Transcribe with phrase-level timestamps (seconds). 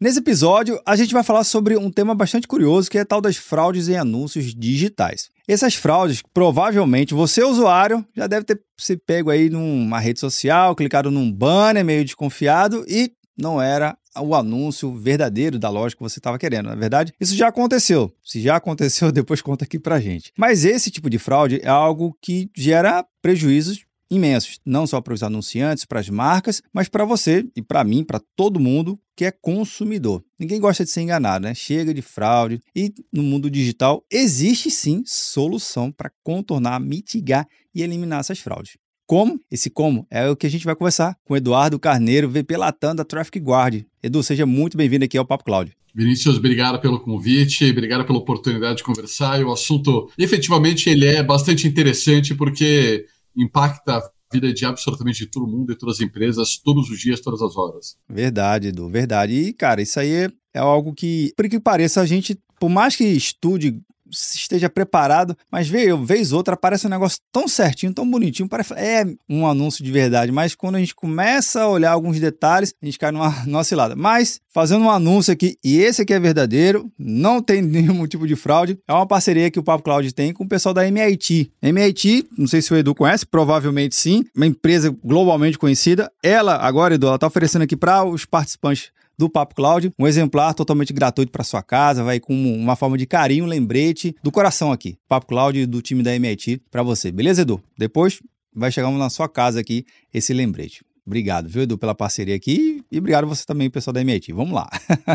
[0.00, 3.36] Nesse episódio, a gente vai falar sobre um tema bastante curioso, que é tal das
[3.36, 5.28] fraudes em anúncios digitais.
[5.48, 11.10] Essas fraudes, provavelmente você, usuário, já deve ter se pego aí numa rede social, clicado
[11.10, 16.38] num banner meio desconfiado e não era o anúncio verdadeiro da loja que você estava
[16.38, 17.12] querendo, na é verdade?
[17.20, 18.12] Isso já aconteceu.
[18.24, 20.32] Se já aconteceu, depois conta aqui pra gente.
[20.38, 25.22] Mas esse tipo de fraude é algo que gera prejuízos imensos, não só para os
[25.22, 29.30] anunciantes, para as marcas, mas para você e para mim, para todo mundo que é
[29.30, 30.22] consumidor.
[30.38, 31.54] Ninguém gosta de ser enganado, né?
[31.54, 38.20] Chega de fraude e no mundo digital existe sim solução para contornar, mitigar e eliminar
[38.20, 38.76] essas fraudes.
[39.06, 39.40] Como?
[39.50, 43.04] Esse como é o que a gente vai conversar com Eduardo Carneiro, VP Latam da
[43.04, 43.82] Traffic Guard.
[44.02, 45.72] Edu, seja muito bem-vindo aqui ao Papo Cloud.
[45.94, 49.40] Vinícius, obrigado pelo convite, obrigado pela oportunidade de conversar.
[49.40, 53.06] E o assunto, efetivamente, ele é bastante interessante porque
[53.38, 57.40] impacta a vida de absolutamente todo mundo e todas as empresas, todos os dias, todas
[57.40, 57.96] as horas.
[58.08, 59.32] Verdade, Edu, verdade.
[59.32, 62.94] E, cara, isso aí é, é algo que, por que pareça, a gente, por mais
[62.94, 63.80] que estude
[64.10, 69.04] esteja preparado, mas veio, vez outra, aparece um negócio tão certinho, tão bonitinho, parece é
[69.28, 72.98] um anúncio de verdade, mas quando a gente começa a olhar alguns detalhes, a gente
[72.98, 73.94] cai numa, numa cilada.
[73.96, 78.36] Mas, fazendo um anúncio aqui, e esse aqui é verdadeiro, não tem nenhum tipo de
[78.36, 81.50] fraude, é uma parceria que o Papo Cloud tem com o pessoal da MIT.
[81.62, 86.10] MIT, não sei se o Edu conhece, provavelmente sim, uma empresa globalmente conhecida.
[86.22, 90.54] Ela, agora, Edu, ela está oferecendo aqui para os participantes do Papo Cloud, um exemplar
[90.54, 94.96] totalmente gratuito para sua casa, vai com uma forma de carinho, lembrete do coração aqui.
[95.08, 97.10] Papo Cloud do time da MIT para você.
[97.10, 97.62] Beleza, Edu?
[97.76, 98.20] Depois
[98.54, 99.84] vai chegar na sua casa aqui
[100.14, 100.84] esse lembrete.
[101.08, 104.30] Obrigado, viu, Edu, pela parceria aqui e obrigado você também, pessoal da MIT.
[104.34, 104.68] Vamos lá.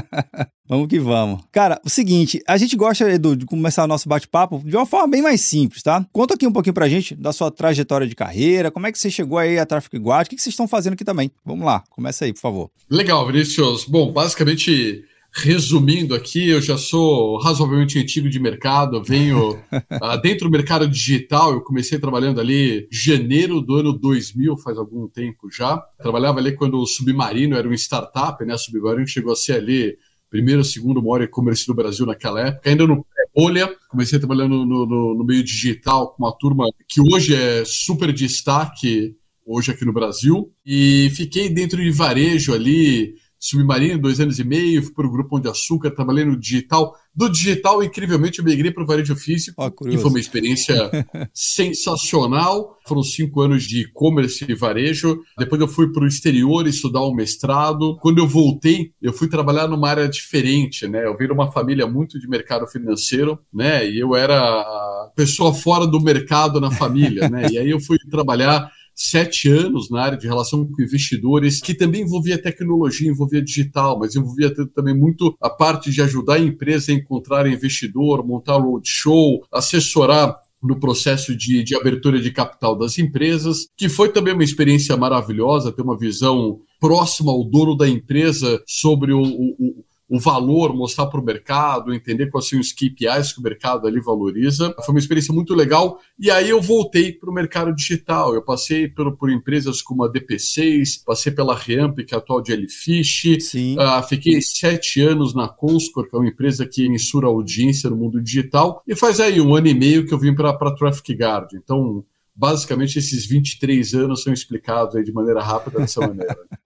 [0.67, 1.43] vamos que vamos.
[1.51, 5.07] Cara, o seguinte, a gente gosta, Edu, de começar o nosso bate-papo de uma forma
[5.07, 6.03] bem mais simples, tá?
[6.11, 9.11] Conta aqui um pouquinho pra gente da sua trajetória de carreira, como é que você
[9.11, 11.29] chegou aí a Traffic Guard, o que, que vocês estão fazendo aqui também.
[11.45, 12.71] Vamos lá, começa aí, por favor.
[12.89, 13.85] Legal, Vinícius.
[13.85, 15.05] Bom, basicamente
[15.35, 21.53] resumindo aqui, eu já sou razoavelmente antigo de mercado, venho uh, dentro do mercado digital,
[21.53, 25.77] eu comecei trabalhando ali janeiro do ano 2000, faz algum tempo já.
[25.99, 28.53] Trabalhava ali quando o Submarino era uma startup, né?
[28.53, 29.97] O Submarino chegou a ser ali
[30.29, 33.05] primeiro, segundo maior e-commerce do Brasil naquela época, ainda no
[33.35, 33.75] bolha.
[33.89, 39.15] Comecei trabalhando no, no, no meio digital com uma turma que hoje é super destaque
[39.45, 44.81] hoje aqui no Brasil e fiquei dentro de varejo ali Submarino, dois anos e meio,
[44.81, 46.95] fui para o Grupo de Açúcar, trabalhei no digital.
[47.13, 50.73] Do digital, incrivelmente, eu migrei para o varejo físico, oh, e foi uma experiência
[51.33, 52.77] sensacional.
[52.87, 55.19] Foram cinco anos de e-commerce e varejo.
[55.37, 57.97] Depois eu fui para o exterior estudar um mestrado.
[57.97, 61.05] Quando eu voltei, eu fui trabalhar numa área diferente, né?
[61.05, 63.85] Eu vim de uma família muito de mercado financeiro, né?
[63.85, 67.47] E eu era pessoa fora do mercado na família, né?
[67.51, 72.01] E aí eu fui trabalhar sete anos na área de relação com investidores, que também
[72.01, 76.95] envolvia tecnologia, envolvia digital, mas envolvia também muito a parte de ajudar a empresa a
[76.95, 83.89] encontrar investidor, montar roadshow, assessorar no processo de, de abertura de capital das empresas, que
[83.89, 89.21] foi também uma experiência maravilhosa, ter uma visão próxima ao dono da empresa sobre o,
[89.21, 93.87] o o valor, mostrar para o mercado, entender quais são os KPIs que o mercado
[93.87, 94.71] ali valoriza.
[94.85, 95.99] Foi uma experiência muito legal.
[96.19, 98.35] E aí eu voltei para o mercado digital.
[98.35, 102.43] Eu passei por, por empresas como a DP6, passei pela Reamp, que é a atual
[102.43, 103.23] de Jellyfish.
[103.25, 108.21] Uh, fiquei sete anos na Conscor, que é uma empresa que mensura audiência no mundo
[108.21, 108.83] digital.
[108.87, 111.53] E faz aí um ano e meio que eu vim para a Traffic Guard.
[111.55, 112.05] Então,
[112.35, 116.37] basicamente, esses 23 anos são explicados aí de maneira rápida dessa maneira.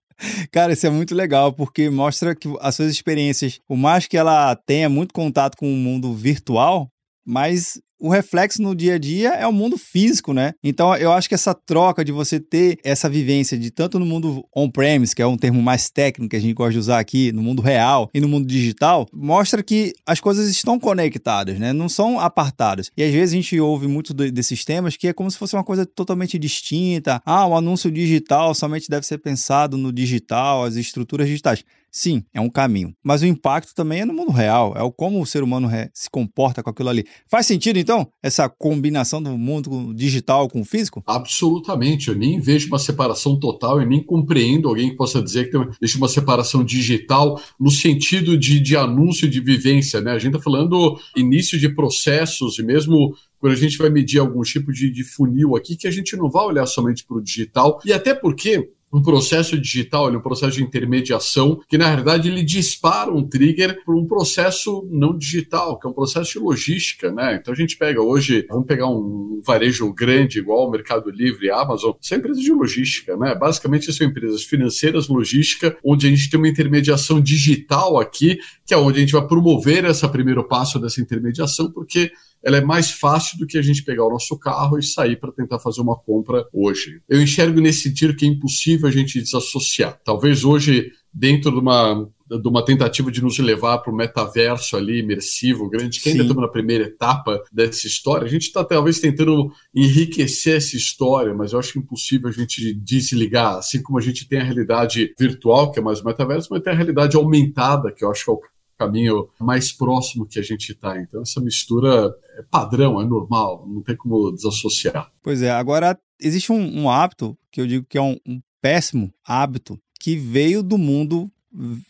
[0.50, 4.54] Cara, isso é muito legal, porque mostra que as suas experiências, por mais que ela
[4.56, 6.90] tenha muito contato com o mundo virtual,
[7.24, 10.54] mas o reflexo no dia a dia é o mundo físico, né?
[10.62, 14.44] Então eu acho que essa troca de você ter essa vivência de tanto no mundo
[14.54, 17.42] on-premise, que é um termo mais técnico que a gente gosta de usar aqui, no
[17.42, 21.72] mundo real e no mundo digital, mostra que as coisas estão conectadas, né?
[21.72, 22.90] Não são apartadas.
[22.96, 25.64] E às vezes a gente ouve muito desses temas que é como se fosse uma
[25.64, 27.20] coisa totalmente distinta.
[27.24, 31.64] Ah, o anúncio digital somente deve ser pensado no digital, as estruturas digitais.
[31.90, 32.94] Sim, é um caminho.
[33.02, 36.08] Mas o impacto também é no mundo real, é o como o ser humano se
[36.10, 37.04] comporta com aquilo ali.
[37.30, 41.02] Faz sentido, então, essa combinação do mundo digital com o físico?
[41.06, 42.08] Absolutamente.
[42.08, 45.98] Eu nem vejo uma separação total, eu nem compreendo alguém que possa dizer que existe
[45.98, 50.00] uma separação digital no sentido de, de anúncio de vivência.
[50.00, 50.12] Né?
[50.12, 54.42] A gente está falando início de processos e mesmo quando a gente vai medir algum
[54.42, 57.80] tipo de, de funil aqui, que a gente não vai olhar somente para o digital,
[57.84, 63.12] e até porque um processo digital, um processo de intermediação, que na verdade ele dispara
[63.12, 67.38] um trigger para um processo não digital, que é um processo de logística, né?
[67.40, 71.92] Então a gente pega hoje, vamos pegar um varejo grande igual o Mercado Livre Amazon,
[72.00, 73.34] são empresas de logística, né?
[73.34, 78.76] Basicamente são empresas financeiras, logística, onde a gente tem uma intermediação digital aqui, que é
[78.76, 82.10] onde a gente vai promover esse primeiro passo dessa intermediação, porque
[82.42, 85.32] ela é mais fácil do que a gente pegar o nosso carro e sair para
[85.32, 87.00] tentar fazer uma compra hoje.
[87.08, 90.00] Eu enxergo nesse sentido que é impossível a gente desassociar.
[90.04, 94.98] Talvez hoje, dentro de uma de uma tentativa de nos levar para o metaverso ali,
[94.98, 98.26] imersivo, grande, que ainda estamos na primeira etapa dessa história.
[98.26, 103.56] A gente está talvez tentando enriquecer essa história, mas eu acho impossível a gente desligar,
[103.56, 106.72] assim como a gente tem a realidade virtual, que é mais o metaverso, mas tem
[106.72, 108.40] a realidade aumentada, que eu acho que é o
[108.78, 111.00] caminho mais próximo que a gente está.
[111.00, 115.10] Então, essa mistura é padrão, é normal, não tem como desassociar.
[115.22, 119.12] Pois é, agora existe um, um hábito que eu digo que é um, um péssimo
[119.26, 121.30] hábito que veio do mundo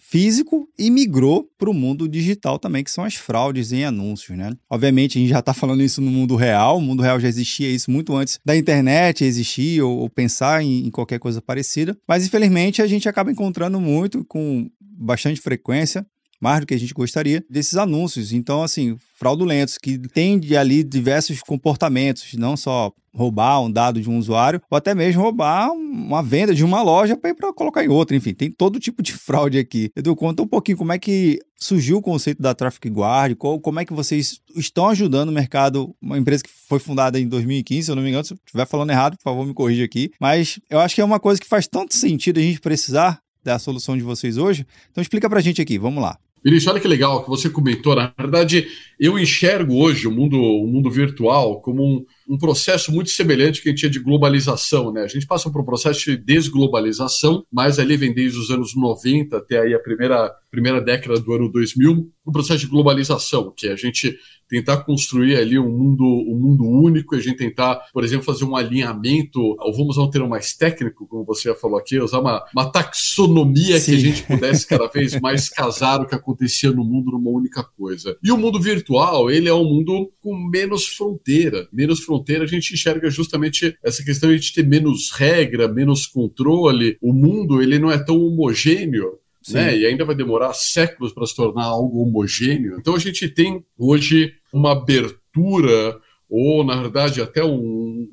[0.00, 4.52] físico e migrou para o mundo digital também, que são as fraudes em anúncios, né?
[4.70, 7.68] Obviamente, a gente já está falando isso no mundo real, o mundo real já existia
[7.68, 12.24] isso muito antes da internet existir ou, ou pensar em, em, qualquer coisa parecida, mas
[12.24, 16.06] infelizmente a gente acaba encontrando muito com bastante frequência
[16.40, 18.32] mais do que a gente gostaria, desses anúncios.
[18.32, 24.16] Então, assim, fraudulentos, que tende ali diversos comportamentos, não só roubar um dado de um
[24.16, 27.88] usuário, ou até mesmo roubar uma venda de uma loja para ir para colocar em
[27.88, 28.16] outra.
[28.16, 29.90] Enfim, tem todo tipo de fraude aqui.
[29.96, 33.84] Edu, conta um pouquinho como é que surgiu o conceito da Traffic Guard, como é
[33.84, 37.96] que vocês estão ajudando o mercado, uma empresa que foi fundada em 2015, se eu
[37.96, 40.12] não me engano, se eu estiver falando errado, por favor, me corrija aqui.
[40.20, 43.58] Mas eu acho que é uma coisa que faz tanto sentido a gente precisar da
[43.58, 44.64] solução de vocês hoje.
[44.90, 46.18] Então explica para a gente aqui, vamos lá.
[46.44, 47.94] Vinícius, olha que legal que você comentou.
[47.94, 48.68] Na verdade,
[48.98, 53.68] eu enxergo hoje o mundo, o mundo virtual como um, um processo muito semelhante que
[53.68, 54.92] a gente tinha de globalização.
[54.92, 55.02] Né?
[55.02, 59.36] A gente passa por um processo de desglobalização, mas ali vem desde os anos 90
[59.36, 63.72] até aí a primeira, primeira década do ano 2000, um processo de globalização, que é
[63.72, 64.16] a gente
[64.48, 68.56] tentar construir ali um mundo, um mundo único, a gente tentar, por exemplo, fazer um
[68.56, 72.42] alinhamento, ou vamos usar um termo mais técnico, como você já falou aqui, usar uma,
[72.54, 73.90] uma taxonomia Sim.
[73.90, 77.62] que a gente pudesse cada vez mais casar o que acontecia no mundo numa única
[77.62, 78.16] coisa.
[78.22, 81.68] E o mundo virtual, ele é um mundo com menos fronteira.
[81.72, 86.06] Menos fronteira, a gente enxerga justamente essa questão de a gente ter menos regra, menos
[86.06, 86.96] controle.
[87.00, 89.18] O mundo, ele não é tão homogêneo
[89.52, 89.76] né?
[89.76, 92.76] E ainda vai demorar séculos para se tornar algo homogêneo.
[92.78, 95.98] Então a gente tem hoje uma abertura,
[96.28, 98.08] ou na verdade até um,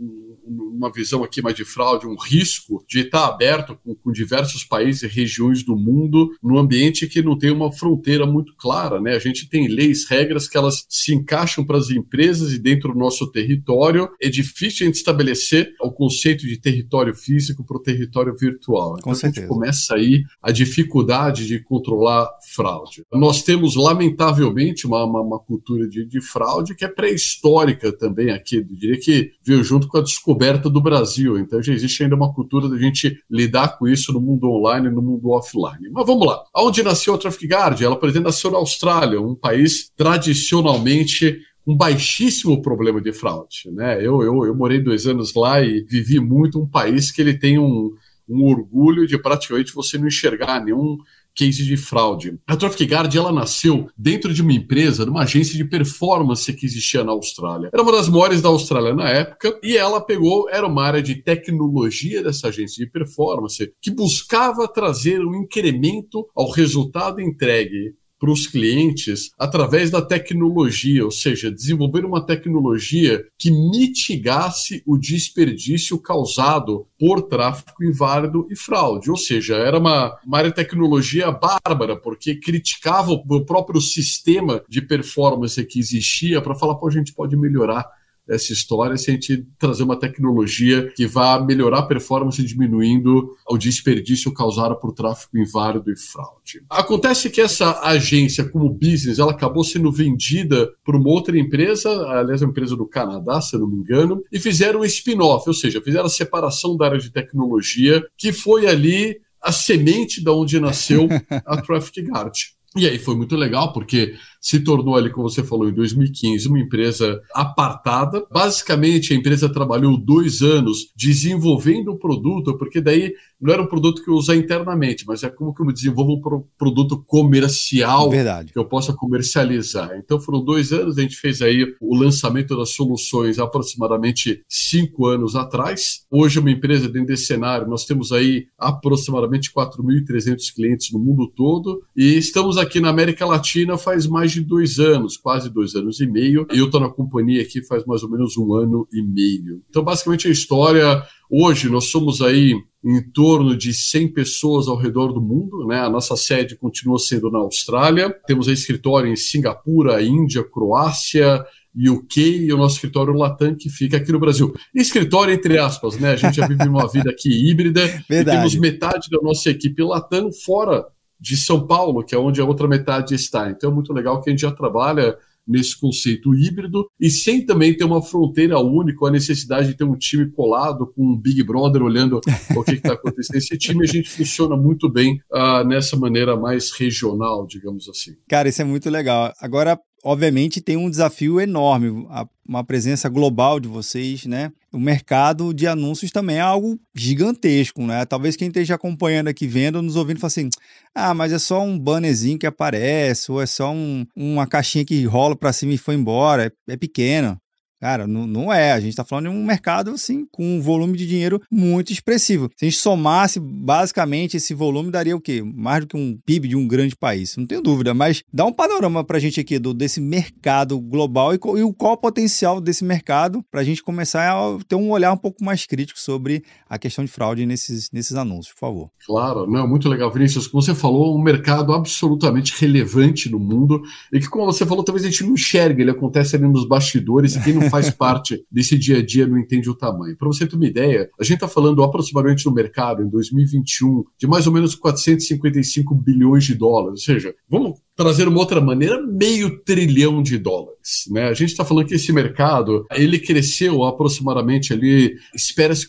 [0.76, 5.04] uma visão aqui mais de fraude, um risco de estar aberto com, com, diversos países
[5.04, 9.16] e regiões do mundo num ambiente que não tem uma fronteira muito clara, né?
[9.16, 13.00] A gente tem leis, regras que elas se encaixam para as empresas e dentro do
[13.00, 14.10] nosso território.
[14.22, 18.96] É difícil a gente estabelecer o conceito de território físico para o território virtual.
[19.00, 23.04] Então a gente começa aí a dificuldade de controlar fraude.
[23.12, 28.58] Nós temos, lamentavelmente, uma, uma, uma cultura de, de fraude que é pré-histórica também aqui.
[28.58, 31.38] Eu diria que veio junto com a descoberta do Brasil.
[31.38, 34.92] Então já existe ainda uma cultura da gente lidar com isso no mundo online e
[34.92, 35.90] no mundo offline.
[35.92, 36.44] Mas vamos lá.
[36.56, 37.82] Onde nasceu a Traffic Guard?
[37.82, 43.72] Ela pretende nascer na Austrália, um país tradicionalmente um baixíssimo problema de fraude.
[43.72, 43.98] Né?
[43.98, 47.58] Eu, eu, eu morei dois anos lá e vivi muito um país que ele tem
[47.58, 47.92] um,
[48.30, 50.98] um orgulho de praticamente você não enxergar nenhum
[51.36, 52.40] case de fraude.
[52.48, 56.66] A Traffic Guard ela nasceu dentro de uma empresa, de uma agência de performance que
[56.66, 57.70] existia na Austrália.
[57.74, 61.16] Era uma das maiores da Austrália na época e ela pegou, era uma área de
[61.16, 67.94] tecnologia dessa agência de performance que buscava trazer um incremento ao resultado entregue
[68.26, 76.00] para os clientes através da tecnologia, ou seja, desenvolver uma tecnologia que mitigasse o desperdício
[76.00, 79.12] causado por tráfico inválido e fraude.
[79.12, 84.82] Ou seja, era uma, uma área de tecnologia bárbara, porque criticava o próprio sistema de
[84.82, 87.86] performance que existia para falar, pô, a gente pode melhorar
[88.28, 93.58] essa história se a gente trazer uma tecnologia que vá melhorar a performance diminuindo o
[93.58, 96.64] desperdício causado por tráfego inválido e fraude.
[96.70, 102.42] Acontece que essa agência, como business, ela acabou sendo vendida por uma outra empresa, aliás,
[102.42, 105.82] uma empresa do Canadá, se eu não me engano, e fizeram um spin-off, ou seja,
[105.82, 111.08] fizeram a separação da área de tecnologia, que foi ali a semente da onde nasceu
[111.46, 112.34] a Traffic Guard.
[112.76, 114.16] E aí foi muito legal, porque
[114.46, 118.24] se tornou ali, como você falou, em 2015, uma empresa apartada.
[118.32, 123.12] Basicamente, a empresa trabalhou dois anos desenvolvendo o produto, porque daí
[123.42, 126.44] não era um produto que eu usar internamente, mas é como que eu desenvolvo um
[126.56, 128.54] produto comercial Verdade.
[128.54, 129.98] que eu possa comercializar.
[129.98, 135.36] Então foram dois anos, a gente fez aí o lançamento das soluções aproximadamente cinco anos
[135.36, 136.06] atrás.
[136.12, 141.82] Hoje, uma empresa dentro desse cenário, nós temos aí aproximadamente 4.300 clientes no mundo todo
[141.98, 146.08] e estamos aqui na América Latina faz mais de dois anos, quase dois anos e
[146.08, 146.46] meio.
[146.52, 149.62] Eu estou na companhia aqui faz mais ou menos um ano e meio.
[149.70, 151.04] Então, basicamente, a história.
[151.30, 155.66] Hoje, nós somos aí em torno de 100 pessoas ao redor do mundo.
[155.66, 155.80] Né?
[155.80, 158.14] A nossa sede continua sendo na Austrália.
[158.28, 161.44] Temos escritório em Singapura, Índia, Croácia,
[161.76, 164.54] UK e o nosso escritório Latam, que fica aqui no Brasil.
[164.74, 166.12] Escritório, entre aspas, né?
[166.12, 168.38] A gente já vive uma vida aqui híbrida Verdade.
[168.38, 170.86] e temos metade da nossa equipe Latam fora
[171.20, 173.50] de São Paulo, que é onde a outra metade está.
[173.50, 175.18] Então é muito legal que a gente já trabalha
[175.48, 179.96] nesse conceito híbrido e sem também ter uma fronteira única, a necessidade de ter um
[179.96, 182.20] time colado com um Big Brother olhando
[182.56, 183.38] o que está acontecendo.
[183.38, 188.16] Esse time a gente funciona muito bem uh, nessa maneira mais regional, digamos assim.
[188.28, 189.32] Cara, isso é muito legal.
[189.40, 192.06] Agora, obviamente, tem um desafio enorme.
[192.10, 194.52] A uma presença global de vocês, né?
[194.72, 198.06] O mercado de anúncios também é algo gigantesco, né?
[198.06, 200.50] Talvez quem esteja acompanhando aqui, vendo, nos ouvindo, fale assim:
[200.94, 205.04] ah, mas é só um bannerzinho que aparece, ou é só um, uma caixinha que
[205.06, 207.38] rola para cima e foi embora, é, é pequeno.
[207.80, 208.72] Cara, não, não é.
[208.72, 212.50] A gente está falando de um mercado assim com um volume de dinheiro muito expressivo.
[212.56, 215.44] Se a gente somasse basicamente esse volume, daria o quê?
[215.44, 217.36] Mais do que um PIB de um grande país.
[217.38, 221.34] Não tenho dúvida, mas dá um panorama para a gente aqui do, desse mercado global
[221.34, 225.12] e, e qual o potencial desse mercado para a gente começar a ter um olhar
[225.12, 228.90] um pouco mais crítico sobre a questão de fraude nesses, nesses anúncios, por favor.
[229.06, 230.48] Claro, não, muito legal, Vinícius.
[230.48, 235.06] Como você falou, um mercado absolutamente relevante no mundo e que, como você falou, talvez
[235.06, 238.78] a gente não enxergue, ele acontece ali nos bastidores e quem não faz parte desse
[238.78, 240.18] dia a dia não entende o tamanho.
[240.18, 244.28] Para você ter uma ideia, a gente está falando aproximadamente no mercado, em 2021, de
[244.28, 247.02] mais ou menos 455 bilhões de dólares.
[247.02, 251.06] Ou seja, vamos trazer uma outra maneira, meio trilhão de dólares.
[251.10, 251.28] Né?
[251.30, 255.88] A gente está falando que esse mercado ele cresceu aproximadamente ali, espera-se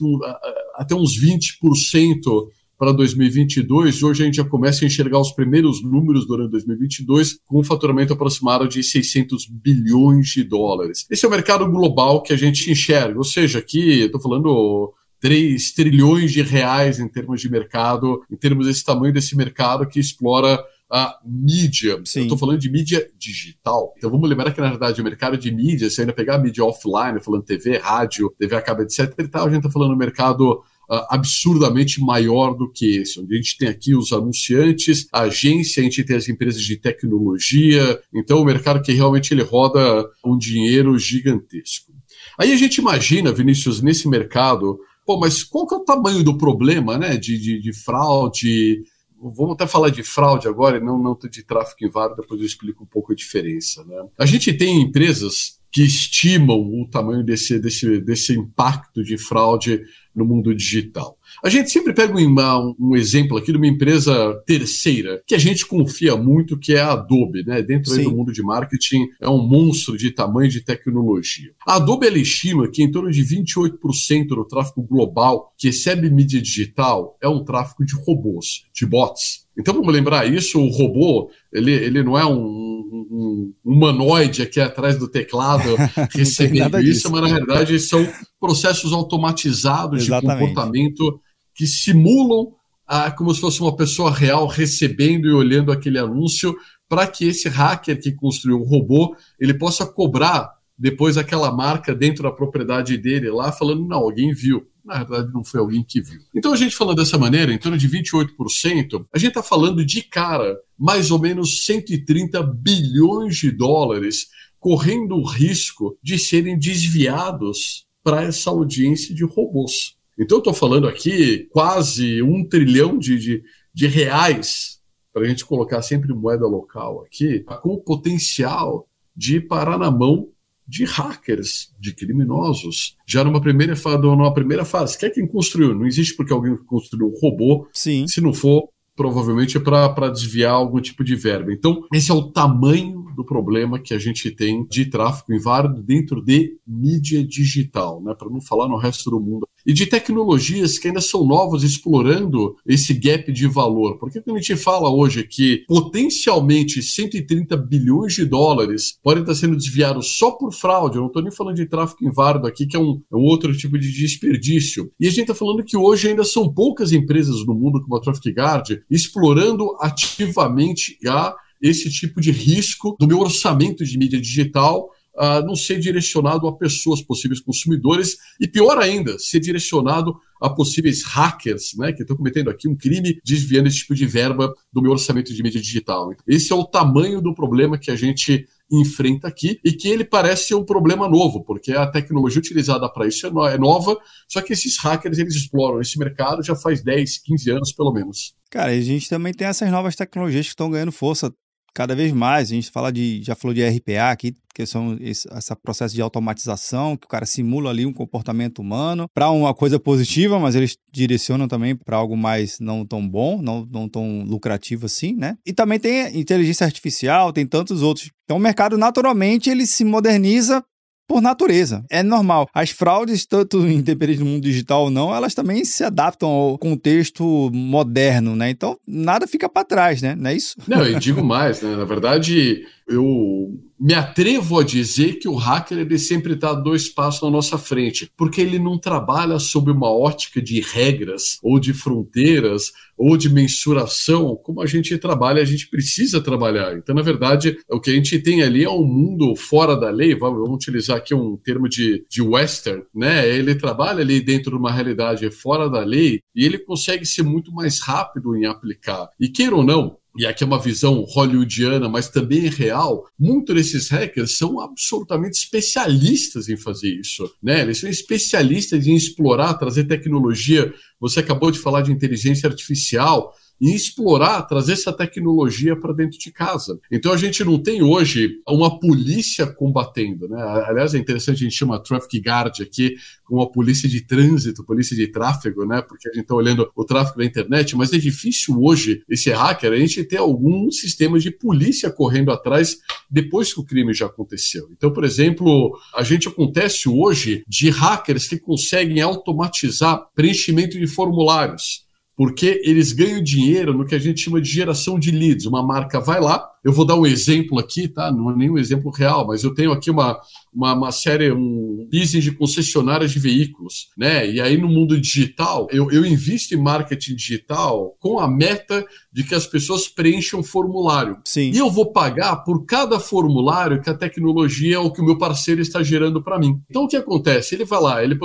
[0.76, 6.26] até uns 20% para 2022, hoje a gente já começa a enxergar os primeiros números
[6.26, 11.06] durante 2022 com um faturamento aproximado de 600 bilhões de dólares.
[11.10, 15.72] Esse é o mercado global que a gente enxerga, ou seja, aqui estou falando 3
[15.72, 20.62] trilhões de reais em termos de mercado, em termos desse tamanho desse mercado que explora
[20.90, 22.00] a mídia.
[22.04, 22.20] Sim.
[22.20, 23.92] Eu estou falando de mídia digital.
[23.96, 26.64] Então vamos lembrar que, na verdade, o mercado de mídia, se ainda pegar a mídia
[26.64, 29.12] offline, falando TV, rádio, TV acaba, etc.
[29.18, 33.36] e tal, a gente está falando do mercado absurdamente maior do que esse, onde a
[33.36, 38.40] gente tem aqui os anunciantes, a agência, a gente tem as empresas de tecnologia, então
[38.40, 41.92] o mercado que realmente ele roda um dinheiro gigantesco.
[42.38, 46.36] Aí a gente imagina, Vinícius, nesse mercado, pô, mas qual que é o tamanho do
[46.36, 48.82] problema, né, de, de, de fraude,
[49.20, 52.86] vamos até falar de fraude agora não, não de tráfico inválido, depois eu explico um
[52.86, 53.84] pouco a diferença.
[53.84, 53.96] Né?
[54.18, 59.82] A gente tem empresas que estimam o tamanho desse, desse, desse impacto de fraude
[60.14, 61.18] no mundo digital.
[61.44, 65.66] A gente sempre pega um, um, exemplo aqui de uma empresa terceira, que a gente
[65.66, 67.60] confia muito, que é a Adobe, né?
[67.60, 71.52] Dentro do mundo de marketing, é um monstro de tamanho de tecnologia.
[71.66, 76.40] A Adobe ela estima que em torno de 28% do tráfego global que recebe mídia
[76.40, 79.45] digital é um tráfego de robôs, de bots.
[79.58, 84.60] Então vamos lembrar isso, o robô, ele, ele não é um, um, um humanoide aqui
[84.60, 85.76] atrás do teclado
[86.14, 88.06] recebendo isso, mas na verdade são
[88.38, 90.38] processos automatizados Exatamente.
[90.38, 91.20] de comportamento
[91.54, 92.52] que simulam
[92.86, 96.54] ah, como se fosse uma pessoa real recebendo e olhando aquele anúncio
[96.88, 102.22] para que esse hacker que construiu o robô ele possa cobrar depois aquela marca dentro
[102.22, 104.66] da propriedade dele lá, falando, não, alguém viu.
[104.84, 106.20] Na verdade, não foi alguém que viu.
[106.34, 110.02] Então, a gente falando dessa maneira, em torno de 28%, a gente está falando de
[110.02, 114.28] cara mais ou menos 130 bilhões de dólares
[114.60, 119.96] correndo o risco de serem desviados para essa audiência de robôs.
[120.18, 123.42] Então, eu estou falando aqui quase um trilhão de, de,
[123.74, 124.80] de reais,
[125.12, 130.28] para a gente colocar sempre moeda local aqui, com o potencial de parar na mão
[130.66, 134.98] de hackers, de criminosos, já numa primeira, numa primeira fase.
[134.98, 135.74] Quer quem construiu?
[135.74, 137.68] Não existe porque alguém construiu um robô.
[137.72, 138.06] Sim.
[138.06, 141.52] Se não for, provavelmente é para desviar algum tipo de verba.
[141.52, 146.22] Então, esse é o tamanho do problema que a gente tem de tráfego inválido dentro
[146.22, 148.14] de mídia digital, né?
[148.14, 149.48] para não falar no resto do mundo.
[149.66, 153.98] E de tecnologias que ainda são novas, explorando esse gap de valor.
[153.98, 159.56] Porque quando a gente fala hoje que potencialmente 130 bilhões de dólares podem estar sendo
[159.56, 162.80] desviados só por fraude, eu não estou nem falando de tráfego inválido aqui, que é
[162.80, 164.92] um, é um outro tipo de desperdício.
[165.00, 168.00] E a gente está falando que hoje ainda são poucas empresas no mundo como a
[168.00, 174.90] Traffic Guard explorando ativamente a esse tipo de risco do meu orçamento de mídia digital
[175.16, 181.02] uh, não ser direcionado a pessoas, possíveis consumidores, e pior ainda, ser direcionado a possíveis
[181.02, 184.92] hackers, né, que estão cometendo aqui um crime desviando esse tipo de verba do meu
[184.92, 186.10] orçamento de mídia digital.
[186.26, 190.48] Esse é o tamanho do problema que a gente enfrenta aqui e que ele parece
[190.48, 193.96] ser um problema novo, porque a tecnologia utilizada para isso é, é nova,
[194.28, 198.34] só que esses hackers eles exploram esse mercado já faz 10, 15 anos pelo menos.
[198.50, 201.32] Cara, a gente também tem essas novas tecnologias que estão ganhando força
[201.76, 202.50] cada vez mais.
[202.50, 206.00] A gente fala de, já falou de RPA aqui, que são esse, esse processo de
[206.00, 210.78] automatização, que o cara simula ali um comportamento humano para uma coisa positiva, mas eles
[210.90, 215.36] direcionam também para algo mais não tão bom, não, não tão lucrativo assim, né?
[215.44, 218.10] E também tem inteligência artificial, tem tantos outros.
[218.24, 220.64] Então o mercado naturalmente ele se moderniza
[221.06, 221.84] por natureza.
[221.90, 222.48] É normal.
[222.52, 227.50] As fraudes, tanto independente do mundo digital ou não, elas também se adaptam ao contexto
[227.52, 228.50] moderno, né?
[228.50, 230.14] Então, nada fica para trás, né?
[230.14, 230.56] Não é isso?
[230.66, 231.76] Não, eu digo mais, né?
[231.76, 237.22] Na verdade, eu me atrevo a dizer que o hacker ele sempre está dois passos
[237.22, 242.72] na nossa frente, porque ele não trabalha sob uma ótica de regras ou de fronteiras
[242.96, 246.76] ou de mensuração como a gente trabalha, a gente precisa trabalhar.
[246.76, 250.14] Então, na verdade, o que a gente tem ali é um mundo fora da lei,
[250.14, 253.28] vamos utilizar aqui um termo de, de western, né?
[253.28, 257.52] Ele trabalha ali dentro de uma realidade fora da lei e ele consegue ser muito
[257.52, 259.10] mais rápido em aplicar.
[259.20, 263.88] E queira ou não, e aqui é uma visão hollywoodiana, mas também real, muitos desses
[263.88, 267.30] hackers são absolutamente especialistas em fazer isso.
[267.42, 267.62] Né?
[267.62, 270.72] Eles são especialistas em explorar, trazer tecnologia.
[271.00, 276.30] Você acabou de falar de inteligência artificial e explorar, trazer essa tecnologia para dentro de
[276.30, 276.78] casa.
[276.92, 280.40] Então a gente não tem hoje uma polícia combatendo, né?
[280.66, 284.94] Aliás, é interessante, a gente chama Traffic Guard aqui como uma polícia de trânsito, polícia
[284.94, 285.82] de tráfego, né?
[285.82, 289.72] Porque a gente está olhando o tráfego da internet, mas é difícil hoje esse hacker
[289.72, 292.76] a gente ter algum sistema de polícia correndo atrás
[293.10, 294.68] depois que o crime já aconteceu.
[294.70, 301.86] Então, por exemplo, a gente acontece hoje de hackers que conseguem automatizar preenchimento de formulários
[302.16, 305.44] porque eles ganham dinheiro no que a gente chama de geração de leads.
[305.44, 308.10] Uma marca vai lá, eu vou dar um exemplo aqui, tá?
[308.10, 310.18] Não é nenhum exemplo real, mas eu tenho aqui uma,
[310.52, 314.28] uma, uma série, um business de concessionárias de veículos, né?
[314.28, 319.22] E aí no mundo digital, eu, eu invisto em marketing digital com a meta de
[319.22, 321.18] que as pessoas preencham formulário.
[321.26, 321.50] Sim.
[321.52, 325.60] E eu vou pagar por cada formulário que a tecnologia ou que o meu parceiro
[325.60, 326.60] está gerando para mim.
[326.70, 327.54] Então o que acontece?
[327.54, 328.18] Ele vai lá, ele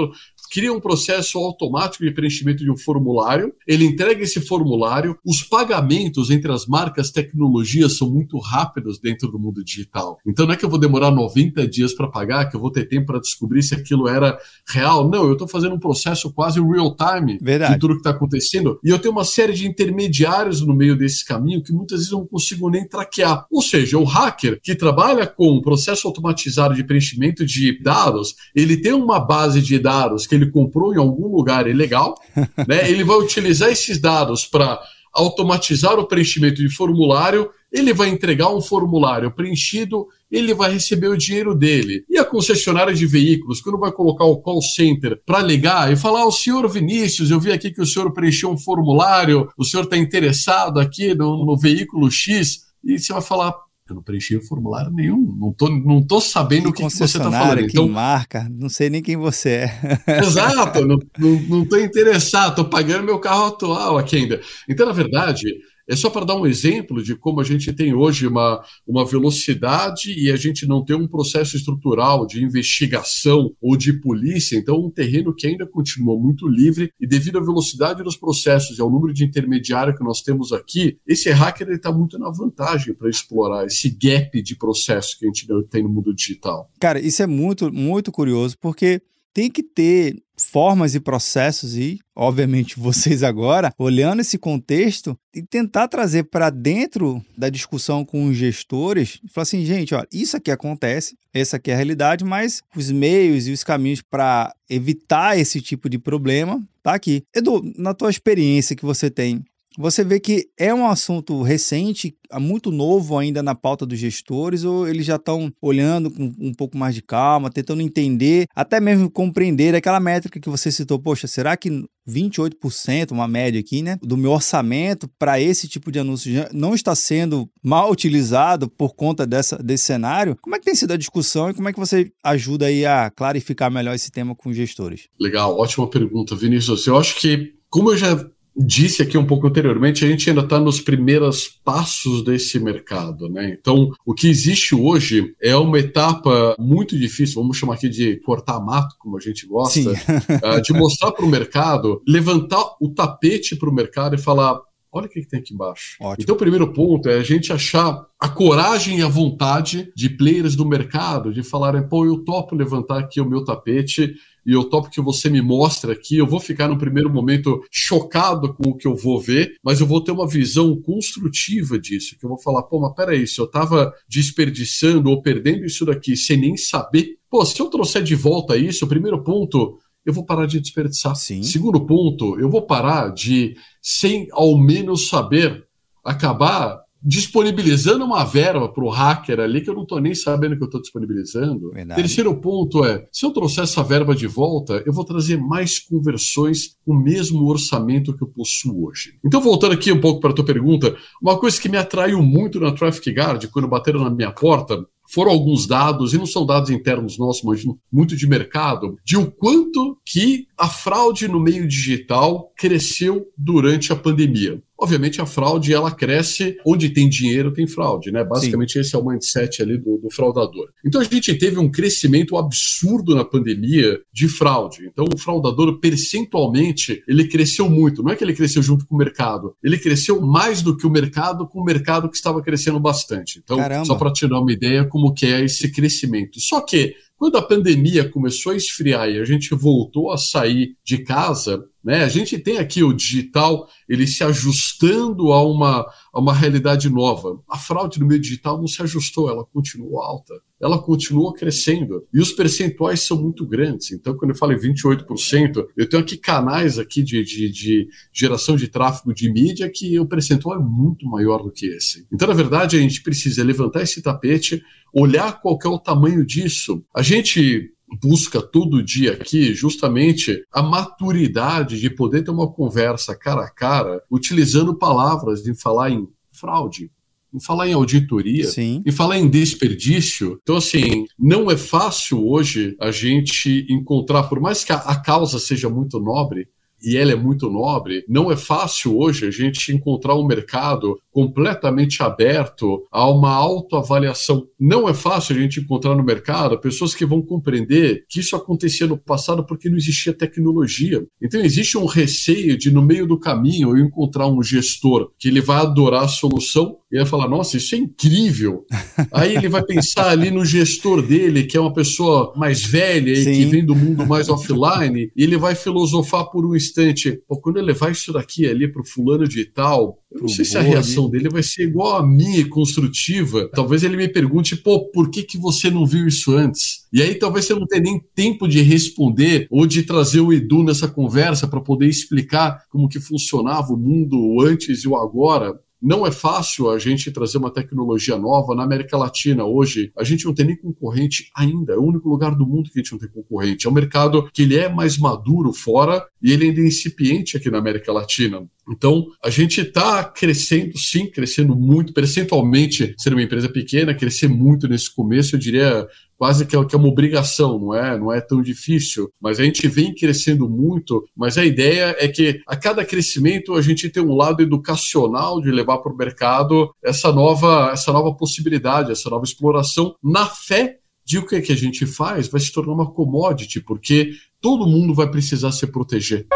[0.52, 6.30] cria um processo automático de preenchimento de um formulário, ele entrega esse formulário, os pagamentos
[6.30, 10.20] entre as marcas tecnologias são muito rápidos dentro do mundo digital.
[10.28, 12.86] Então não é que eu vou demorar 90 dias para pagar, que eu vou ter
[12.86, 14.38] tempo para descobrir se aquilo era
[14.68, 15.10] real.
[15.10, 17.74] Não, eu estou fazendo um processo quase real time Verdade.
[17.74, 18.78] de tudo que está acontecendo.
[18.84, 22.20] E eu tenho uma série de intermediários no meio desse caminho que muitas vezes eu
[22.20, 23.46] não consigo nem traquear.
[23.50, 28.76] Ou seja, o hacker que trabalha com um processo automatizado de preenchimento de dados, ele
[28.76, 32.16] tem uma base de dados que ele ele comprou em algum lugar ilegal,
[32.68, 32.90] né?
[32.90, 34.80] Ele vai utilizar esses dados para
[35.14, 41.18] automatizar o preenchimento de formulário, ele vai entregar um formulário preenchido, ele vai receber o
[41.18, 42.06] dinheiro dele.
[42.10, 46.26] E a concessionária de veículos, quando vai colocar o call center para ligar e falar:
[46.26, 49.98] o senhor Vinícius, eu vi aqui que o senhor preencheu um formulário, o senhor está
[49.98, 53.54] interessado aqui no, no veículo X, e você vai falar:
[53.92, 55.36] eu não preenchi o formulário nenhum.
[55.40, 57.62] Não tô, não tô sabendo o que, que você está falando.
[57.62, 60.00] Então, que marca, não sei nem quem você é.
[60.20, 64.42] Exato, não, não, não tô interessado, tô pagando meu carro atual aqui ainda.
[64.68, 65.44] Então, na verdade,
[65.88, 70.14] é só para dar um exemplo de como a gente tem hoje uma, uma velocidade
[70.18, 74.90] e a gente não tem um processo estrutural de investigação ou de polícia, então um
[74.90, 79.14] terreno que ainda continua muito livre e devido à velocidade dos processos e ao número
[79.14, 83.90] de intermediário que nós temos aqui, esse hacker está muito na vantagem para explorar esse
[83.90, 86.70] gap de processo que a gente tem no mundo digital.
[86.80, 89.02] Cara, isso é muito, muito curioso, porque
[89.34, 90.16] tem que ter
[90.50, 97.24] formas e processos e, obviamente, vocês agora, olhando esse contexto e tentar trazer para dentro
[97.38, 101.74] da discussão com os gestores, falar assim, gente, ó, isso aqui acontece, essa aqui é
[101.74, 106.94] a realidade, mas os meios e os caminhos para evitar esse tipo de problema tá
[106.94, 107.24] aqui.
[107.36, 109.44] Edu, na tua experiência que você tem,
[109.78, 114.88] você vê que é um assunto recente, muito novo ainda na pauta dos gestores, ou
[114.88, 119.76] eles já estão olhando com um pouco mais de calma, tentando entender, até mesmo compreender
[119.76, 121.00] aquela métrica que você citou.
[121.00, 126.00] Poxa, será que 28%, uma média aqui, né, do meu orçamento para esse tipo de
[126.00, 130.36] anúncio não está sendo mal utilizado por conta dessa, desse cenário?
[130.42, 133.10] Como é que tem sido a discussão e como é que você ajuda aí a
[133.10, 135.08] clarificar melhor esse tema com os gestores?
[135.20, 136.86] Legal, ótima pergunta, Vinícius.
[136.88, 140.60] Eu acho que, como eu já disse aqui um pouco anteriormente, a gente ainda está
[140.60, 143.56] nos primeiros passos desse mercado, né?
[143.60, 148.60] Então, o que existe hoje é uma etapa muito difícil, vamos chamar aqui de cortar
[148.60, 153.70] mato, como a gente gosta, uh, de mostrar para o mercado, levantar o tapete para
[153.70, 154.60] o mercado e falar.
[154.94, 155.96] Olha o que, que tem aqui embaixo.
[156.02, 156.18] Ótimo.
[156.20, 160.54] Então, o primeiro ponto é a gente achar a coragem e a vontade de players
[160.54, 164.14] do mercado de falarem, pô, eu topo levantar aqui o meu tapete
[164.46, 166.18] e eu topo que você me mostre aqui.
[166.18, 169.88] Eu vou ficar no primeiro momento chocado com o que eu vou ver, mas eu
[169.88, 173.46] vou ter uma visão construtiva disso, que eu vou falar, pô, mas peraí, se eu
[173.46, 178.58] estava desperdiçando ou perdendo isso daqui sem nem saber, pô, se eu trouxer de volta
[178.58, 181.16] isso, o primeiro ponto, eu vou parar de desperdiçar.
[181.16, 181.44] Sim.
[181.44, 185.66] Segundo ponto, eu vou parar de, sem ao menos saber,
[186.04, 190.64] acabar disponibilizando uma verba para o hacker ali que eu não estou nem sabendo que
[190.64, 191.72] eu estou disponibilizando.
[191.72, 192.02] Verdade.
[192.02, 196.78] Terceiro ponto é, se eu trouxer essa verba de volta, eu vou trazer mais conversões
[196.86, 199.16] com o mesmo orçamento que eu possuo hoje.
[199.26, 202.60] Então, voltando aqui um pouco para a tua pergunta, uma coisa que me atraiu muito
[202.60, 206.70] na Traffic Guard, quando bateram na minha porta, foram alguns dados, e não são dados
[206.70, 212.52] internos nossos, mas muito de mercado, de o quanto que a fraude no meio digital
[212.58, 214.62] cresceu durante a pandemia.
[214.82, 218.24] Obviamente a fraude ela cresce onde tem dinheiro tem fraude, né?
[218.24, 218.80] Basicamente Sim.
[218.80, 220.70] esse é o mindset ali do, do, fraudador.
[220.84, 224.88] Então a gente teve um crescimento absurdo na pandemia de fraude.
[224.92, 228.02] Então o fraudador percentualmente ele cresceu muito.
[228.02, 230.90] Não é que ele cresceu junto com o mercado, ele cresceu mais do que o
[230.90, 233.40] mercado com o mercado que estava crescendo bastante.
[233.44, 233.86] Então Caramba.
[233.86, 236.40] só para te dar uma ideia como que é esse crescimento.
[236.40, 241.00] Só que quando a pandemia começou a esfriar e a gente voltou a sair de
[241.00, 246.34] casa, né, a gente tem aqui o digital ele se ajustando a uma, a uma
[246.34, 247.42] realidade nova.
[247.50, 252.06] A fraude no meio digital não se ajustou, ela continuou alta, ela continuou crescendo.
[252.14, 253.92] E os percentuais são muito grandes.
[253.92, 258.56] Então, quando eu falo em 28%, eu tenho aqui canais aqui de, de, de geração
[258.56, 262.06] de tráfego de mídia que o percentual é muito maior do que esse.
[262.14, 264.62] Então, na verdade, a gente precisa levantar esse tapete,
[264.94, 266.84] olhar qual é o tamanho disso.
[266.96, 273.42] A gente busca todo dia aqui justamente a maturidade de poder ter uma conversa cara
[273.42, 276.92] a cara, utilizando palavras de falar em fraude,
[277.34, 278.84] em falar em auditoria, Sim.
[278.86, 280.40] em falar em desperdício.
[280.42, 285.40] Então, assim, não é fácil hoje a gente encontrar, por mais que a, a causa
[285.40, 286.48] seja muito nobre,
[286.84, 292.02] e ela é muito nobre, não é fácil hoje a gente encontrar um mercado completamente
[292.02, 294.48] aberto a uma autoavaliação.
[294.60, 298.88] Não é fácil a gente encontrar no mercado pessoas que vão compreender que isso acontecia
[298.88, 301.06] no passado porque não existia tecnologia.
[301.22, 305.42] Então existe um receio de no meio do caminho eu encontrar um gestor que ele
[305.42, 308.66] vai adorar a solução e vai falar: "Nossa, isso é incrível".
[309.12, 313.26] Aí ele vai pensar ali no gestor dele, que é uma pessoa mais velha e
[313.26, 317.58] que vem do mundo mais offline, e ele vai filosofar por um instante, Pô, quando
[317.58, 320.62] eu levar isso daqui ali para o fulano de tal, eu não sei se a
[320.62, 323.50] reação dele vai ser igual a minha, construtiva.
[323.54, 326.88] Talvez ele me pergunte, pô, por que, que você não viu isso antes?
[326.92, 330.64] E aí talvez você não tenha nem tempo de responder ou de trazer o Edu
[330.64, 335.60] nessa conversa para poder explicar como que funcionava o mundo antes e o agora.
[335.82, 339.92] Não é fácil a gente trazer uma tecnologia nova na América Latina hoje.
[339.98, 341.74] A gente não tem nem concorrente ainda.
[341.74, 343.66] É o único lugar do mundo que a gente não tem concorrente.
[343.66, 347.50] É um mercado que ele é mais maduro fora e ele ainda é incipiente aqui
[347.50, 348.48] na América Latina.
[348.70, 354.68] Então, a gente está crescendo, sim, crescendo muito, percentualmente, ser uma empresa pequena, crescer muito
[354.68, 355.88] nesse começo, eu diria
[356.22, 357.98] quase que é, que é uma obrigação, não é?
[357.98, 362.40] Não é tão difícil, mas a gente vem crescendo muito, mas a ideia é que
[362.46, 367.12] a cada crescimento a gente tem um lado educacional de levar para o mercado essa
[367.12, 371.88] nova, essa nova possibilidade, essa nova exploração na fé de o que, que a gente
[371.88, 376.28] faz vai se tornar uma commodity, porque todo mundo vai precisar se proteger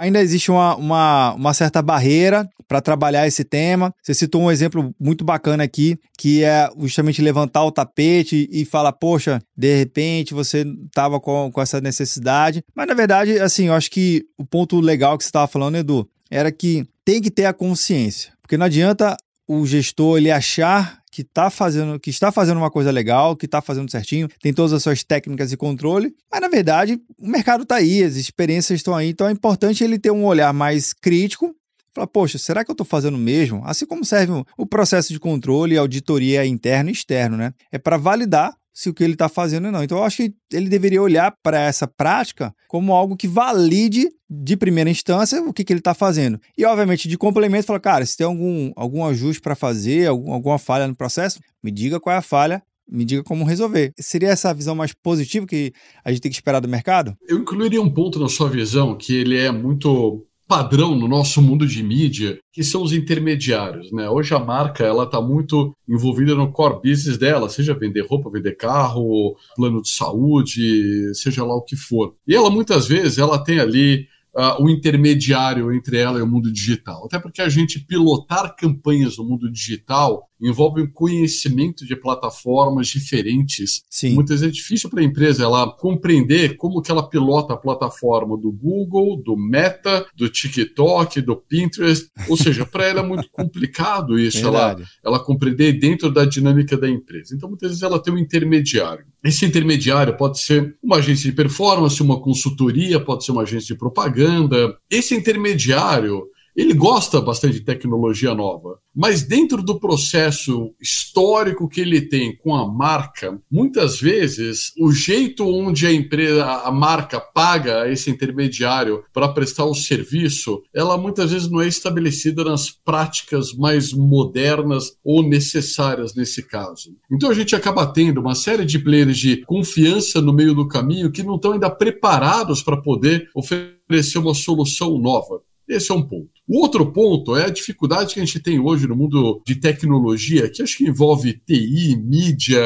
[0.00, 3.94] ainda existe uma, uma, uma certa barreira para trabalhar esse tema.
[4.02, 8.92] Você citou um exemplo muito bacana aqui, que é justamente levantar o tapete e falar,
[8.92, 12.64] poxa, de repente você estava com, com essa necessidade.
[12.74, 16.08] Mas na verdade, assim, eu acho que o ponto legal que você estava falando, Edu,
[16.30, 18.32] era que tem que ter a consciência.
[18.40, 22.90] Porque não adianta o gestor ele achar que está fazendo, que está fazendo uma coisa
[22.90, 26.98] legal, que está fazendo certinho, tem todas as suas técnicas de controle, mas na verdade
[27.18, 30.52] o mercado está aí, as experiências estão aí, então é importante ele ter um olhar
[30.52, 31.54] mais crítico.
[31.92, 33.62] Falar, poxa, será que eu estou fazendo mesmo?
[33.64, 37.52] Assim como serve o processo de controle e auditoria interno e externo, né?
[37.72, 39.84] É para validar se o que ele está fazendo ou não.
[39.84, 44.56] Então, eu acho que ele deveria olhar para essa prática como algo que valide de
[44.56, 46.40] primeira instância o que, que ele está fazendo.
[46.56, 50.58] E, obviamente, de complemento, falar, cara, se tem algum, algum ajuste para fazer, algum, alguma
[50.58, 53.92] falha no processo, me diga qual é a falha, me diga como resolver.
[53.98, 57.14] Seria essa visão mais positiva que a gente tem que esperar do mercado?
[57.28, 61.64] Eu incluiria um ponto na sua visão que ele é muito padrão no nosso mundo
[61.64, 63.92] de mídia, que são os intermediários.
[63.92, 64.10] Né?
[64.10, 68.56] Hoje a marca ela está muito envolvida no core business dela, seja vender roupa, vender
[68.56, 72.16] carro, plano de saúde, seja lá o que for.
[72.26, 76.52] E ela muitas vezes ela tem ali uh, o intermediário entre ela e o mundo
[76.52, 77.04] digital.
[77.06, 83.82] Até porque a gente pilotar campanhas no mundo digital envolve um conhecimento de plataformas diferentes.
[83.90, 84.14] Sim.
[84.14, 88.36] Muitas vezes é difícil para a empresa ela compreender como que ela pilota a plataforma
[88.36, 92.08] do Google, do Meta, do TikTok, do Pinterest.
[92.28, 96.88] Ou seja, para ela é muito complicado isso, ela, ela compreender dentro da dinâmica da
[96.88, 97.34] empresa.
[97.34, 99.04] Então, muitas vezes ela tem um intermediário.
[99.22, 103.78] Esse intermediário pode ser uma agência de performance, uma consultoria, pode ser uma agência de
[103.78, 104.76] propaganda.
[104.90, 112.00] Esse intermediário ele gosta bastante de tecnologia nova, mas dentro do processo histórico que ele
[112.00, 118.10] tem com a marca, muitas vezes o jeito onde a empresa, a marca paga esse
[118.10, 124.92] intermediário para prestar o serviço, ela muitas vezes não é estabelecida nas práticas mais modernas
[125.04, 126.94] ou necessárias nesse caso.
[127.10, 131.12] Então a gente acaba tendo uma série de players de confiança no meio do caminho
[131.12, 135.40] que não estão ainda preparados para poder oferecer uma solução nova.
[135.70, 136.28] Esse é um ponto.
[136.48, 140.50] O outro ponto é a dificuldade que a gente tem hoje no mundo de tecnologia,
[140.50, 142.60] que acho que envolve TI, mídia,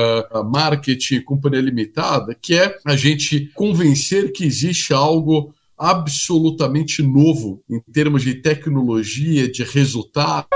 [0.50, 8.22] marketing, companhia limitada, que é a gente convencer que existe algo absolutamente novo em termos
[8.22, 10.46] de tecnologia, de resultado.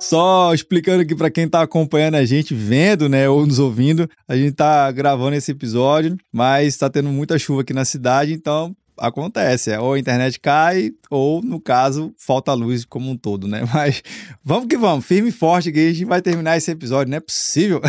[0.00, 4.36] Só explicando aqui para quem está acompanhando a gente, vendo, né, ou nos ouvindo, a
[4.36, 9.70] gente está gravando esse episódio, mas está tendo muita chuva aqui na cidade, então acontece.
[9.70, 13.62] É, ou a internet cai, ou, no caso, falta luz como um todo, né?
[13.72, 14.02] Mas
[14.44, 17.20] vamos que vamos, firme e forte que a gente vai terminar esse episódio, não é
[17.20, 17.80] possível.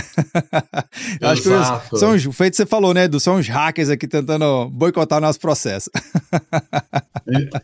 [1.21, 3.19] Acho que são os, feito você falou, né, Edu?
[3.19, 5.89] São os hackers aqui tentando boicotar o nosso processo.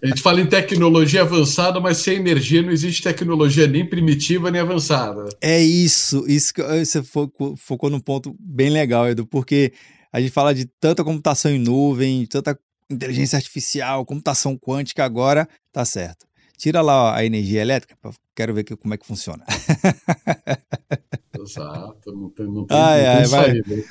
[0.01, 4.61] a gente fala em tecnologia avançada, mas sem energia não existe tecnologia nem primitiva nem
[4.61, 5.25] avançada.
[5.41, 9.73] É isso, isso que você focou, focou num ponto bem legal, Edu, porque
[10.13, 12.57] a gente fala de tanta computação em nuvem, tanta
[12.93, 16.25] inteligência artificial, computação quântica, agora tá certo.
[16.57, 17.95] Tira lá a energia elétrica,
[18.35, 19.43] quero ver que, como é que funciona.
[21.37, 23.23] Exato, não tem, não tem, ai, ai.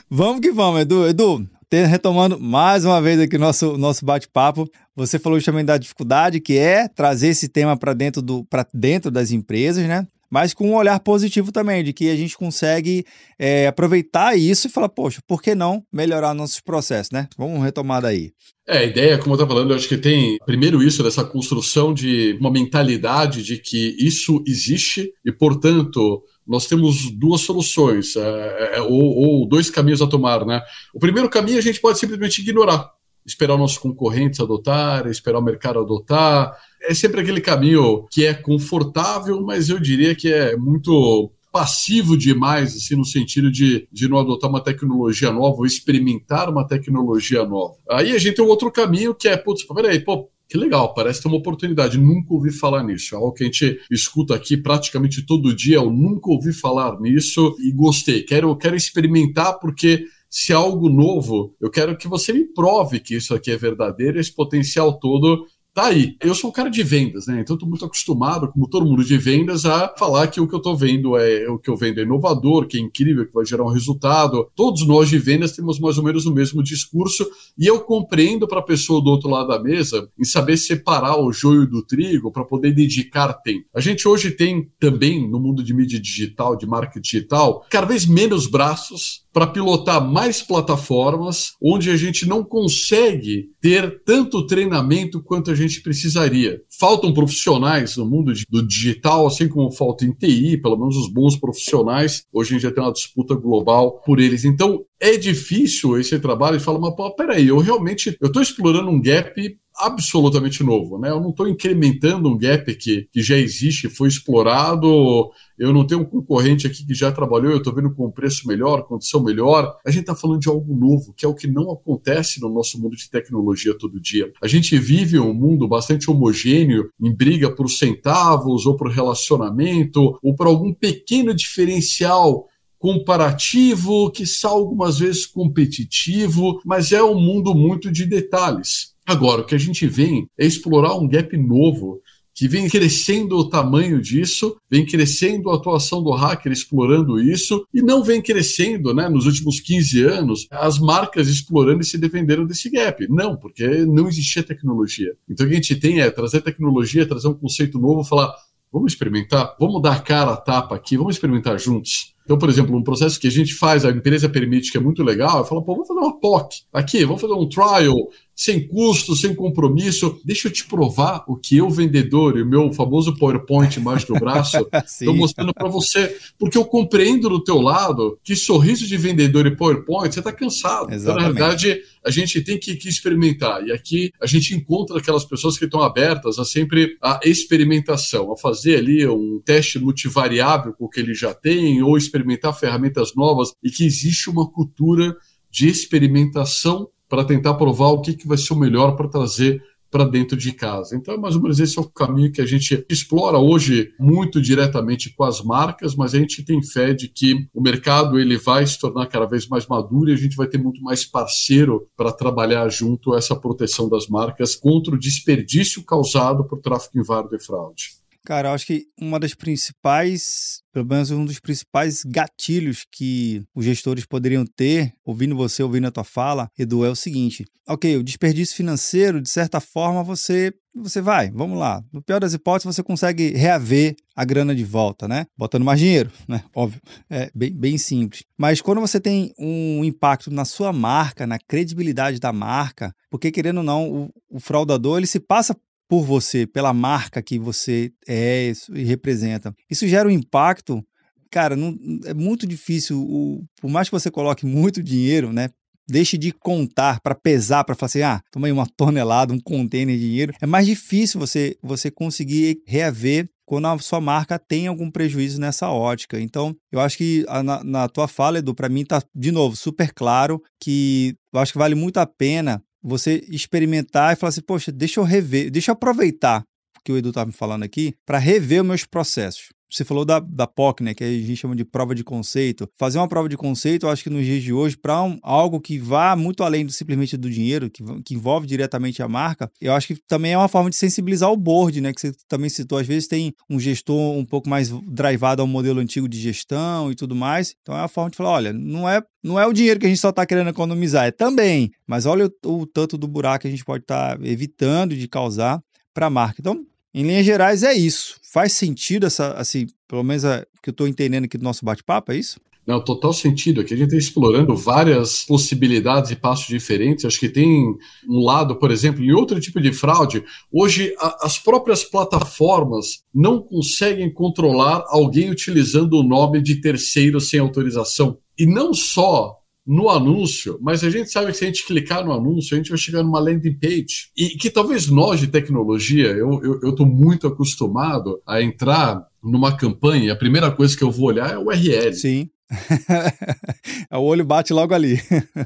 [0.09, 1.07] Vamos que vamos, Edu.
[1.07, 6.57] Edu, retomando mais uma vez aqui nosso nosso bate-papo, você falou também da dificuldade que
[6.59, 10.07] é trazer esse tema para dentro do para dentro das empresas, né?
[10.33, 13.05] Mas com um olhar positivo também, de que a gente consegue
[13.39, 17.29] é, aproveitar isso e falar, poxa, por que não melhorar nossos processos, né?
[17.37, 18.33] Vamos retomar daí.
[18.67, 21.93] É, a ideia, como eu estava falando, eu acho que tem, primeiro, isso, dessa construção
[21.93, 28.81] de uma mentalidade de que isso existe e, portanto, nós temos duas soluções, é, é,
[28.81, 30.63] ou, ou dois caminhos a tomar, né?
[30.95, 32.91] O primeiro caminho a gente pode simplesmente ignorar
[33.25, 36.57] esperar os nossos concorrentes adotar, esperar o mercado adotar.
[36.85, 42.75] É sempre aquele caminho que é confortável, mas eu diria que é muito passivo demais,
[42.75, 47.75] assim, no sentido de, de não adotar uma tecnologia nova ou experimentar uma tecnologia nova.
[47.91, 51.23] Aí a gente tem um outro caminho que é, putz, peraí, pô, que legal, parece
[51.23, 51.99] ter uma oportunidade.
[51.99, 53.15] Nunca ouvi falar nisso.
[53.15, 55.77] É algo que a gente escuta aqui praticamente todo dia.
[55.77, 58.23] Eu nunca ouvi falar nisso e gostei.
[58.23, 63.15] Quero, quero experimentar porque se é algo novo, eu quero que você me prove que
[63.15, 66.17] isso aqui é verdadeiro, esse potencial todo tá aí.
[66.21, 67.41] Eu sou um cara de vendas, né?
[67.41, 70.59] Então estou muito acostumado, como todo mundo de vendas, a falar que o que eu
[70.59, 73.65] estou vendo é o que eu vendo é inovador, que é incrível, que vai gerar
[73.65, 74.51] um resultado.
[74.55, 78.61] Todos nós de vendas temos mais ou menos o mesmo discurso e eu compreendo para
[78.61, 82.45] a pessoa do outro lado da mesa em saber separar o joio do trigo para
[82.45, 83.67] poder dedicar tempo.
[83.75, 88.07] A gente hoje tem também no mundo de mídia digital, de marketing digital, cada vez
[88.07, 95.51] menos braços para pilotar mais plataformas onde a gente não consegue ter tanto treinamento quanto
[95.51, 96.61] a gente precisaria.
[96.79, 101.37] Faltam profissionais no mundo do digital, assim como falta em TI, pelo menos os bons
[101.37, 102.25] profissionais.
[102.33, 104.45] Hoje a gente já tem uma disputa global por eles.
[104.45, 108.89] Então é difícil esse trabalho e fala, mas pô, peraí, eu realmente eu estou explorando
[108.89, 109.35] um gap
[109.83, 110.99] absolutamente novo.
[110.99, 111.11] Né?
[111.11, 115.31] Eu não estou incrementando um gap que, que já existe, foi explorado.
[115.59, 118.85] Eu não tenho um concorrente aqui que já trabalhou, eu estou vendo com preço melhor,
[118.85, 119.77] condição melhor.
[119.85, 122.81] A gente está falando de algo novo, que é o que não acontece no nosso
[122.81, 124.33] mundo de tecnologia todo dia.
[124.43, 130.35] A gente vive um mundo bastante homogêneo, em briga por centavos, ou por relacionamento, ou
[130.35, 132.47] por algum pequeno diferencial
[132.83, 138.92] comparativo, que algumas vezes competitivo, mas é um mundo muito de detalhes.
[139.07, 142.01] Agora, o que a gente vem é explorar um gap novo
[142.35, 147.83] que vem crescendo o tamanho disso, vem crescendo a atuação do hacker explorando isso, e
[147.83, 152.71] não vem crescendo, né, nos últimos 15 anos, as marcas explorando e se defenderam desse
[152.71, 153.07] gap.
[153.09, 155.13] Não, porque não existia tecnologia.
[155.29, 158.35] Então o que a gente tem é trazer tecnologia, trazer um conceito novo, falar,
[158.73, 162.15] vamos experimentar, vamos dar cara a tapa aqui, vamos experimentar juntos.
[162.25, 165.03] Então, por exemplo, um processo que a gente faz, a empresa permite, que é muito
[165.03, 169.15] legal, eu falo, pô, vamos fazer uma POC aqui, vamos fazer um trial, sem custo,
[169.15, 170.21] sem compromisso.
[170.25, 174.15] Deixa eu te provar o que eu, vendedor, e o meu famoso PowerPoint embaixo do
[174.15, 176.17] braço, estou mostrando para você.
[176.39, 180.93] Porque eu compreendo do teu lado que sorriso de vendedor e PowerPoint, você está cansado.
[180.93, 183.65] Então, na verdade, a gente tem que, que, experimentar.
[183.67, 188.37] E aqui a gente encontra aquelas pessoas que estão abertas a sempre a experimentação, a
[188.37, 192.12] fazer ali um teste multivariável com o que ele já tem, ou experimentar
[192.53, 195.17] ferramentas novas, e que existe uma cultura
[195.51, 200.07] de experimentação para tentar provar o que, que vai ser o melhor para trazer para
[200.07, 200.97] dentro de casa.
[200.97, 205.15] Então, mais ou menos esse é o caminho que a gente explora hoje muito diretamente
[205.15, 208.79] com as marcas, mas a gente tem fé de que o mercado ele vai se
[208.79, 212.67] tornar cada vez mais maduro e a gente vai ter muito mais parceiro para trabalhar
[212.71, 218.02] junto a essa proteção das marcas contra o desperdício causado por tráfico inválido e fraude.
[218.25, 223.65] Cara, eu acho que uma das principais, pelo menos um dos principais gatilhos que os
[223.65, 228.03] gestores poderiam ter, ouvindo você, ouvindo a tua fala, Edu, é o seguinte: ok, o
[228.03, 231.85] desperdício financeiro, de certa forma, você você vai, vamos lá.
[231.93, 235.27] No pior das hipóteses, você consegue reaver a grana de volta, né?
[235.37, 236.43] Botando mais dinheiro, né?
[236.55, 236.81] Óbvio.
[237.11, 238.23] É bem, bem simples.
[238.39, 243.59] Mas quando você tem um impacto na sua marca, na credibilidade da marca, porque querendo
[243.59, 245.55] ou não, o, o fraudador ele se passa
[245.89, 249.55] por você, pela marca que você é e representa.
[249.71, 250.83] Isso gera um impacto,
[251.31, 255.51] cara, não, é muito difícil, o, por mais que você coloque muito dinheiro, né?
[255.89, 259.97] Deixe de contar para pesar, para falar assim, ah, toma aí uma tonelada, um container
[259.97, 260.33] de dinheiro.
[260.41, 265.69] É mais difícil você, você conseguir reaver quando a sua marca tem algum prejuízo nessa
[265.69, 266.19] ótica.
[266.21, 269.57] Então, eu acho que a, na, na, tua fala, Edu, para mim tá, de novo,
[269.57, 274.43] super claro que eu acho que vale muito a pena você experimentar e falar assim,
[274.43, 276.43] poxa, deixa eu rever, deixa eu aproveitar
[276.85, 279.51] que o Edu estava me falando aqui para rever os meus processos.
[279.73, 282.69] Você falou da, da POC, né, que a gente chama de prova de conceito.
[282.77, 285.61] Fazer uma prova de conceito, eu acho que nos dias de hoje, para um, algo
[285.61, 289.73] que vá muito além do simplesmente do dinheiro, que, que envolve diretamente a marca, eu
[289.73, 292.79] acho que também é uma forma de sensibilizar o board, né, que você também citou.
[292.79, 296.95] Às vezes tem um gestor um pouco mais drivado ao modelo antigo de gestão e
[296.95, 297.55] tudo mais.
[297.63, 299.89] Então é uma forma de falar: olha, não é, não é o dinheiro que a
[299.89, 301.71] gente só está querendo economizar, é também.
[301.87, 305.09] Mas olha o, o tanto do buraco que a gente pode estar tá evitando de
[305.09, 305.63] causar
[305.95, 306.37] para a marca.
[306.41, 308.17] Então, em linhas gerais, é isso.
[308.23, 312.13] Faz sentido essa, assim, pelo menos a, que eu estou entendendo aqui do nosso bate-papo,
[312.13, 312.41] é isso?
[312.67, 313.61] Não, total sentido.
[313.61, 317.05] Aqui a gente está explorando várias possibilidades e passos diferentes.
[317.05, 317.77] Acho que tem
[318.09, 320.23] um lado, por exemplo, em outro tipo de fraude.
[320.51, 327.41] Hoje, a, as próprias plataformas não conseguem controlar alguém utilizando o nome de terceiro sem
[327.41, 328.19] autorização.
[328.39, 332.13] E não só no anúncio, mas a gente sabe que se a gente clicar no
[332.13, 334.11] anúncio, a gente vai chegar numa landing page.
[334.17, 340.11] E que talvez nós de tecnologia, eu estou muito acostumado a entrar numa campanha, e
[340.11, 341.95] a primeira coisa que eu vou olhar é o URL.
[341.95, 342.29] Sim.
[343.93, 345.01] o olho bate logo ali.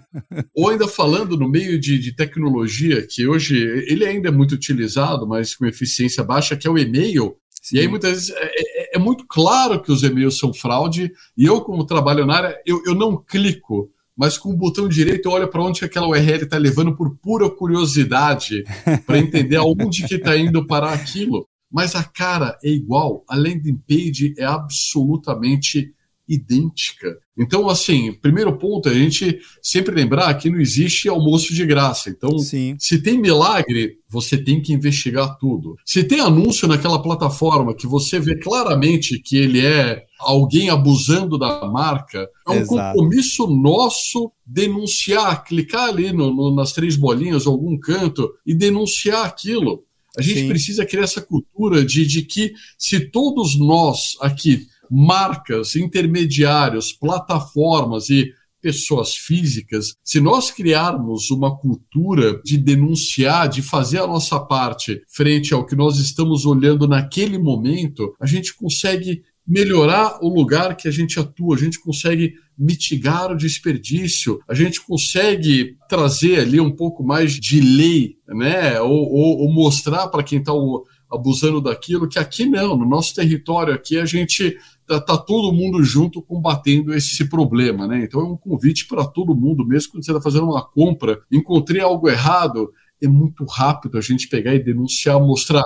[0.56, 5.26] Ou ainda falando no meio de, de, tecnologia, que hoje ele ainda é muito utilizado,
[5.26, 7.36] mas com eficiência baixa, que é o e-mail.
[7.62, 7.76] Sim.
[7.76, 11.44] E aí muitas vezes é, é, é, muito claro que os e-mails são fraude, e
[11.44, 15.46] eu, como trabalho na área, eu, eu não clico mas com o botão direito olha
[15.46, 18.64] para onde aquela URL está levando por pura curiosidade,
[19.06, 21.46] para entender aonde que está indo parar aquilo.
[21.70, 25.92] Mas a cara é igual, a landing page é absolutamente
[26.28, 27.16] idêntica.
[27.38, 32.08] Então, assim, primeiro ponto é a gente sempre lembrar que não existe almoço de graça.
[32.08, 32.76] Então, Sim.
[32.78, 35.76] se tem milagre, você tem que investigar tudo.
[35.84, 41.66] Se tem anúncio naquela plataforma que você vê claramente que ele é alguém abusando da
[41.66, 42.98] marca, é um Exato.
[42.98, 49.84] compromisso nosso denunciar, clicar ali no, no, nas três bolinhas, algum canto, e denunciar aquilo.
[50.16, 50.48] A gente Sim.
[50.48, 58.32] precisa criar essa cultura de, de que se todos nós aqui marcas, intermediários, plataformas e
[58.60, 65.54] pessoas físicas, se nós criarmos uma cultura de denunciar, de fazer a nossa parte frente
[65.54, 70.90] ao que nós estamos olhando naquele momento, a gente consegue melhorar o lugar que a
[70.90, 77.04] gente atua, a gente consegue mitigar o desperdício, a gente consegue trazer ali um pouco
[77.04, 78.80] mais de lei, né?
[78.80, 80.52] Ou, ou, ou mostrar para quem está
[81.08, 85.82] abusando daquilo que aqui não, no nosso território aqui a gente tá, tá, todo mundo
[85.82, 88.04] junto combatendo esse problema, né?
[88.04, 91.80] Então é um convite para todo mundo, mesmo quando você está fazendo uma compra, encontrei
[91.80, 92.72] algo errado,
[93.02, 95.64] é muito rápido a gente pegar e denunciar, mostrar.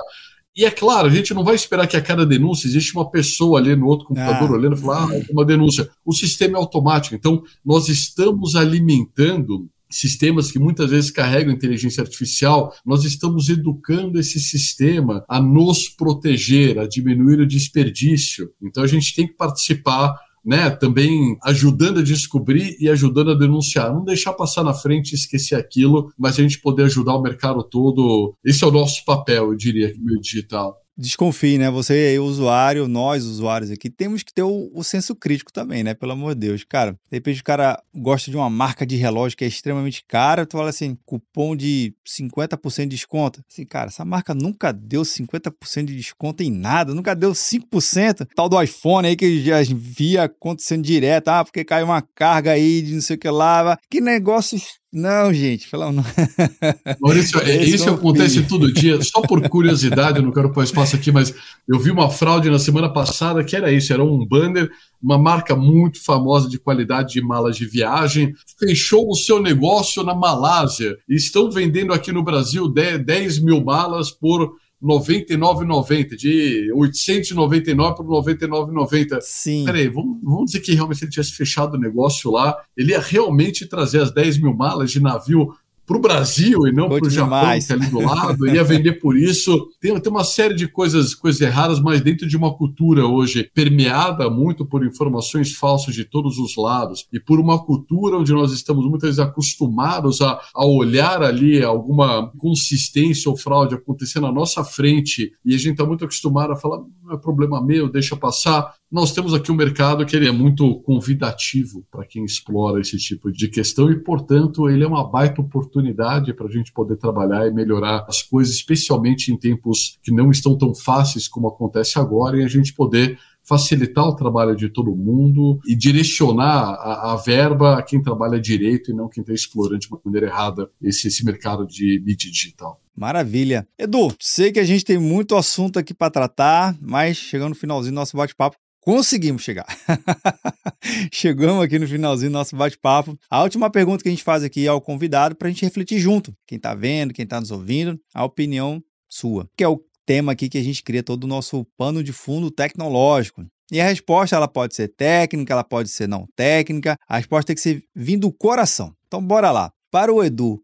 [0.55, 3.59] E é claro, a gente não vai esperar que a cada denúncia existe uma pessoa
[3.59, 4.53] ali no outro computador ah.
[4.53, 5.89] olhando e falar, ah, uma denúncia.
[6.05, 7.15] O sistema é automático.
[7.15, 14.39] Então, nós estamos alimentando sistemas que muitas vezes carregam inteligência artificial, nós estamos educando esse
[14.39, 18.51] sistema a nos proteger, a diminuir o desperdício.
[18.61, 23.93] Então a gente tem que participar né, também ajudando a descobrir e ajudando a denunciar.
[23.93, 27.63] Não deixar passar na frente e esquecer aquilo, mas a gente poder ajudar o mercado
[27.63, 28.35] todo.
[28.43, 31.69] Esse é o nosso papel, eu diria, no digital desconfie, né?
[31.69, 35.93] Você aí, usuário, nós, usuários aqui, temos que ter o, o, senso crítico também, né?
[35.93, 36.63] Pelo amor de Deus.
[36.63, 40.45] Cara, de repente o cara gosta de uma marca de relógio que é extremamente cara,
[40.45, 43.41] tu fala assim, cupom de 50% de desconto.
[43.51, 48.27] Assim, cara, essa marca nunca deu 50% de desconto em nada, nunca deu 5%.
[48.35, 52.81] Tal do iPhone aí que já via acontecendo direto, ah, porque caiu uma carga aí
[52.81, 53.77] de não sei o que lá.
[53.89, 54.59] Que negócio
[54.93, 56.03] não, gente, pelo não.
[56.99, 59.01] Maurício, é, isso acontece todo dia.
[59.01, 61.33] Só por curiosidade, eu não quero pôr espaço aqui, mas
[61.65, 64.69] eu vi uma fraude na semana passada que era isso: era um banner,
[65.01, 70.13] uma marca muito famosa de qualidade de malas de viagem, fechou o seu negócio na
[70.13, 78.05] Malásia e estão vendendo aqui no Brasil 10 mil malas por 99,90, de 899 por
[78.05, 79.19] 99,90.
[79.21, 79.65] Sim.
[79.65, 83.67] Peraí, vamos, vamos dizer que realmente ele tivesse fechado o negócio lá, ele ia realmente
[83.67, 85.53] trazer as 10 mil malas de navio
[85.85, 88.93] para o Brasil e não para o Japão, que é ali do lado, ia vender
[88.93, 89.67] por isso.
[89.79, 94.29] Tem, tem uma série de coisas, coisas erradas, mas dentro de uma cultura hoje permeada
[94.29, 98.85] muito por informações falsas de todos os lados e por uma cultura onde nós estamos
[98.85, 105.31] muitas vezes acostumados a, a olhar ali alguma consistência ou fraude acontecendo na nossa frente
[105.43, 108.73] e a gente está muito acostumado a falar não é problema meu, deixa passar.
[108.91, 113.31] Nós temos aqui um mercado que ele é muito convidativo para quem explora esse tipo
[113.31, 117.53] de questão e, portanto, ele é uma baita oportunidade para a gente poder trabalhar e
[117.53, 122.43] melhorar as coisas, especialmente em tempos que não estão tão fáceis como acontece agora, e
[122.43, 127.81] a gente poder facilitar o trabalho de todo mundo e direcionar a, a verba a
[127.81, 131.65] quem trabalha direito e não quem está explorando de uma maneira errada esse, esse mercado
[131.65, 132.81] de mídia digital.
[132.93, 133.65] Maravilha.
[133.79, 137.93] Edu, sei que a gente tem muito assunto aqui para tratar, mas chegando no finalzinho
[137.93, 139.65] do nosso bate-papo, conseguimos chegar.
[141.13, 143.17] Chegamos aqui no finalzinho do nosso bate-papo.
[143.29, 146.33] A última pergunta que a gente faz aqui ao convidado para a gente refletir junto.
[146.45, 149.47] Quem está vendo, quem está nos ouvindo, a opinião sua.
[149.55, 152.51] Que é o tema aqui que a gente cria todo o nosso pano de fundo
[152.51, 153.45] tecnológico.
[153.71, 156.97] E a resposta ela pode ser técnica, ela pode ser não técnica.
[157.07, 158.93] A resposta tem que ser vindo do coração.
[159.07, 159.71] Então bora lá.
[159.89, 160.61] Para o Edu,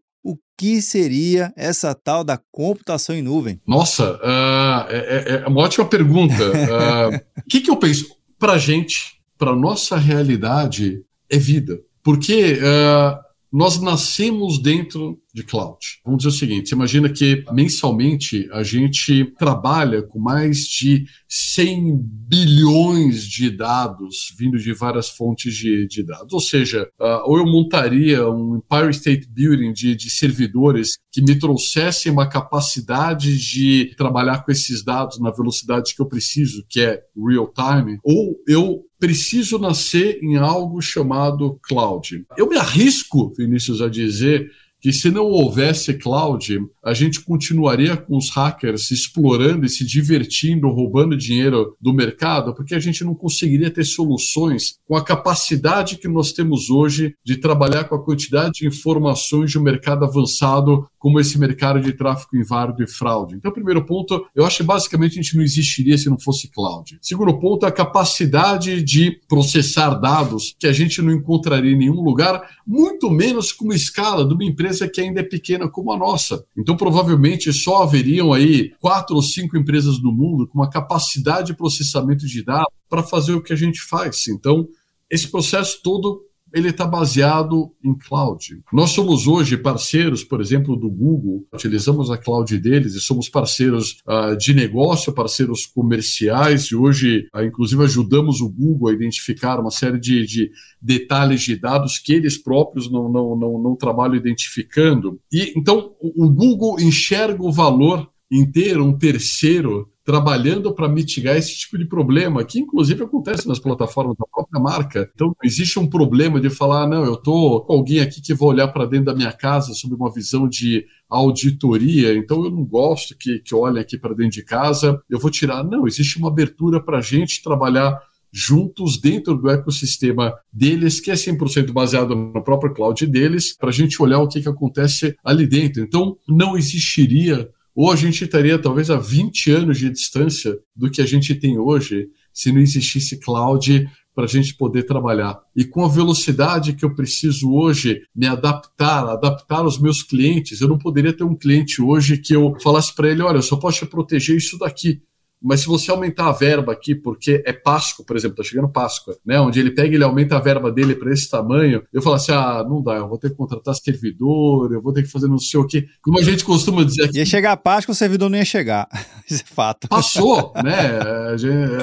[0.58, 3.60] que seria essa tal da computação em nuvem?
[3.64, 6.34] Nossa, uh, é, é, uma ótima pergunta.
[6.68, 8.06] Ah, o uh, que, que eu penso?
[8.36, 11.00] Para a gente, para nossa realidade,
[11.30, 11.78] é vida.
[12.02, 15.78] Porque uh, nós nascemos dentro de cloud.
[16.04, 23.24] Vamos dizer o seguinte: imagina que mensalmente a gente trabalha com mais de 100 bilhões
[23.24, 26.32] de dados vindo de várias fontes de, de dados.
[26.32, 31.38] Ou seja, uh, ou eu montaria um Empire State Building de, de servidores que me
[31.38, 37.02] trouxessem uma capacidade de trabalhar com esses dados na velocidade que eu preciso, que é
[37.16, 42.24] real time, ou eu preciso nascer em algo chamado cloud.
[42.36, 48.16] Eu me arrisco, Vinícius, a dizer que se não houvesse cloud, a gente continuaria com
[48.16, 53.70] os hackers explorando e se divertindo, roubando dinheiro do mercado, porque a gente não conseguiria
[53.70, 58.68] ter soluções com a capacidade que nós temos hoje de trabalhar com a quantidade de
[58.68, 63.36] informações de um mercado avançado como esse mercado de tráfego inválido e fraude.
[63.36, 66.98] Então, primeiro ponto, eu acho que basicamente a gente não existiria se não fosse cloud.
[67.00, 72.42] Segundo ponto, a capacidade de processar dados que a gente não encontraria em nenhum lugar,
[72.66, 76.44] muito menos com uma escala de uma empresa que ainda é pequena como a nossa.
[76.56, 81.56] Então, provavelmente só haveriam aí quatro ou cinco empresas no mundo com uma capacidade de
[81.56, 84.26] processamento de dados para fazer o que a gente faz.
[84.28, 84.68] Então,
[85.10, 88.60] esse processo todo ele está baseado em cloud.
[88.72, 93.98] Nós somos hoje parceiros, por exemplo, do Google, utilizamos a cloud deles e somos parceiros
[94.06, 99.70] uh, de negócio, parceiros comerciais, e hoje, uh, inclusive, ajudamos o Google a identificar uma
[99.70, 105.20] série de, de detalhes de dados que eles próprios não, não, não, não trabalham identificando.
[105.32, 111.54] E então o Google enxerga o valor em ter um terceiro trabalhando para mitigar esse
[111.54, 115.10] tipo de problema, que inclusive acontece nas plataformas da própria marca.
[115.14, 118.68] Então, existe um problema de falar, não, eu estou com alguém aqui que vai olhar
[118.68, 123.40] para dentro da minha casa sob uma visão de auditoria, então eu não gosto que,
[123.40, 125.62] que olhem aqui para dentro de casa, eu vou tirar.
[125.62, 128.00] Não, existe uma abertura para a gente trabalhar
[128.32, 133.72] juntos dentro do ecossistema deles, que é 100% baseado no próprio cloud deles, para a
[133.72, 135.82] gente olhar o que, que acontece ali dentro.
[135.82, 141.00] Então, não existiria ou a gente estaria talvez a 20 anos de distância do que
[141.00, 145.38] a gente tem hoje se não existisse cloud para a gente poder trabalhar.
[145.54, 150.66] E com a velocidade que eu preciso hoje me adaptar, adaptar os meus clientes, eu
[150.66, 153.78] não poderia ter um cliente hoje que eu falasse para ele: olha, eu só posso
[153.78, 155.00] te proteger isso daqui.
[155.42, 159.16] Mas se você aumentar a verba aqui, porque é Páscoa, por exemplo, tá chegando Páscoa,
[159.24, 159.40] né?
[159.40, 162.32] Onde ele pega e ele aumenta a verba dele para esse tamanho, eu falo assim:
[162.32, 165.38] ah, não dá, eu vou ter que contratar servidor, eu vou ter que fazer não
[165.38, 165.86] sei o quê.
[166.02, 167.18] Como a gente costuma dizer aqui.
[167.18, 168.88] Ia chegar a Páscoa, o servidor não ia chegar.
[169.30, 169.88] Isso é fato.
[169.88, 170.98] Passou, né?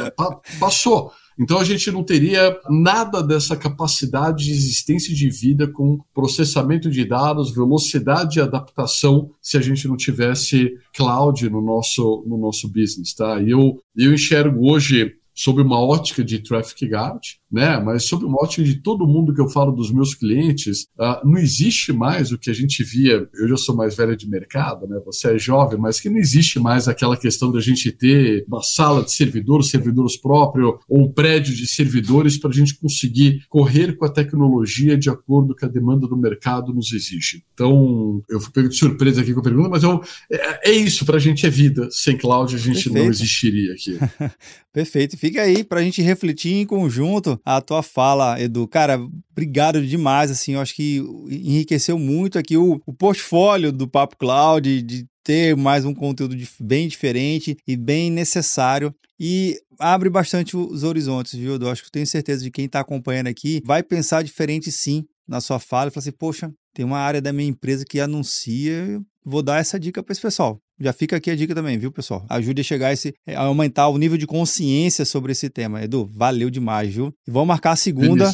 [0.05, 0.13] É,
[0.59, 1.11] passou.
[1.37, 7.03] Então a gente não teria nada dessa capacidade de existência de vida com processamento de
[7.05, 13.13] dados, velocidade de adaptação, se a gente não tivesse cloud no nosso, no nosso business.
[13.13, 13.41] Tá?
[13.41, 17.21] E eu, eu enxergo hoje sob uma ótica de traffic guard,
[17.51, 17.77] né?
[17.79, 21.37] Mas sob uma ótica de todo mundo que eu falo dos meus clientes, uh, não
[21.37, 23.27] existe mais o que a gente via.
[23.33, 24.99] Eu já sou mais velho de mercado, né?
[25.05, 29.03] Você é jovem, mas que não existe mais aquela questão da gente ter uma sala
[29.03, 34.05] de servidores, servidores próprios, ou um prédio de servidores para a gente conseguir correr com
[34.05, 37.43] a tecnologia de acordo com a demanda do mercado nos exige.
[37.53, 41.05] Então, eu fui pego de surpresa aqui com a pergunta, mas eu, é, é isso,
[41.05, 41.89] para a gente é vida.
[41.91, 42.93] Sem cloud a gente Perfeito.
[42.93, 43.97] não existiria aqui.
[44.71, 45.17] Perfeito.
[45.25, 48.67] Fica aí para a gente refletir em conjunto a tua fala, Edu.
[48.67, 48.99] Cara,
[49.31, 50.29] obrigado demais.
[50.29, 50.97] Assim, eu acho que
[51.27, 56.87] enriqueceu muito aqui o, o portfólio do Papo Cloud, de ter mais um conteúdo bem
[56.87, 58.93] diferente e bem necessário.
[59.19, 61.69] E abre bastante os horizontes, viu, Edu?
[61.69, 65.41] Acho que eu tenho certeza de quem está acompanhando aqui vai pensar diferente sim na
[65.41, 69.41] sua fala e falar assim, poxa, tem uma área da minha empresa que anuncia, vou
[69.41, 70.59] dar essa dica para esse pessoal.
[70.77, 72.25] Já fica aqui a dica também, viu, pessoal?
[72.29, 75.81] Ajude a chegar a, esse, a aumentar o nível de consciência sobre esse tema.
[75.81, 77.13] Edu, valeu demais, viu?
[77.25, 78.29] E vamos marcar a segunda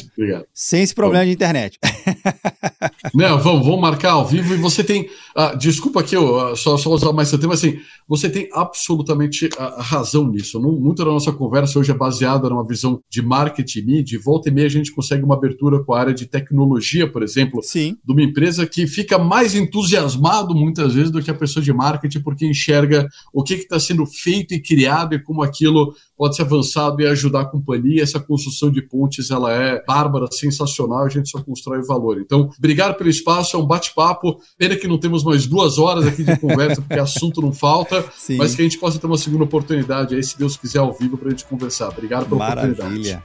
[0.52, 1.30] sem esse problema vamos.
[1.30, 1.78] de internet.
[3.14, 4.54] Não, vamos, vamos marcar ao vivo.
[4.54, 5.08] E você tem.
[5.34, 9.48] Ah, desculpa aqui, eu, ah, só, só usar mais seu tempo, assim, você tem absolutamente
[9.78, 10.60] razão nisso.
[10.60, 14.52] Não, muito da nossa conversa hoje é baseada numa visão de marketing de volta e
[14.52, 17.96] meia a gente consegue uma abertura com a área de tecnologia, por exemplo, Sim.
[18.04, 22.20] de uma empresa que fica mais entusiasmado muitas vezes do que a pessoa de marketing
[22.20, 27.00] porque enxerga o que está sendo feito e criado e como aquilo pode ser avançado
[27.00, 28.02] e ajudar a companhia.
[28.02, 32.20] Essa construção de pontes ela é bárbara, sensacional, a gente só constrói valor.
[32.20, 34.40] Então, obrigado pelo espaço, é um bate-papo.
[34.56, 38.36] Pena que não temos mais duas horas aqui de conversa, porque assunto não falta, Sim.
[38.36, 41.18] mas que a gente possa ter uma segunda oportunidade aí, se Deus quiser, ao vivo,
[41.18, 41.88] para a gente conversar.
[41.88, 42.72] Obrigado pela Maravilha.
[42.72, 43.22] oportunidade.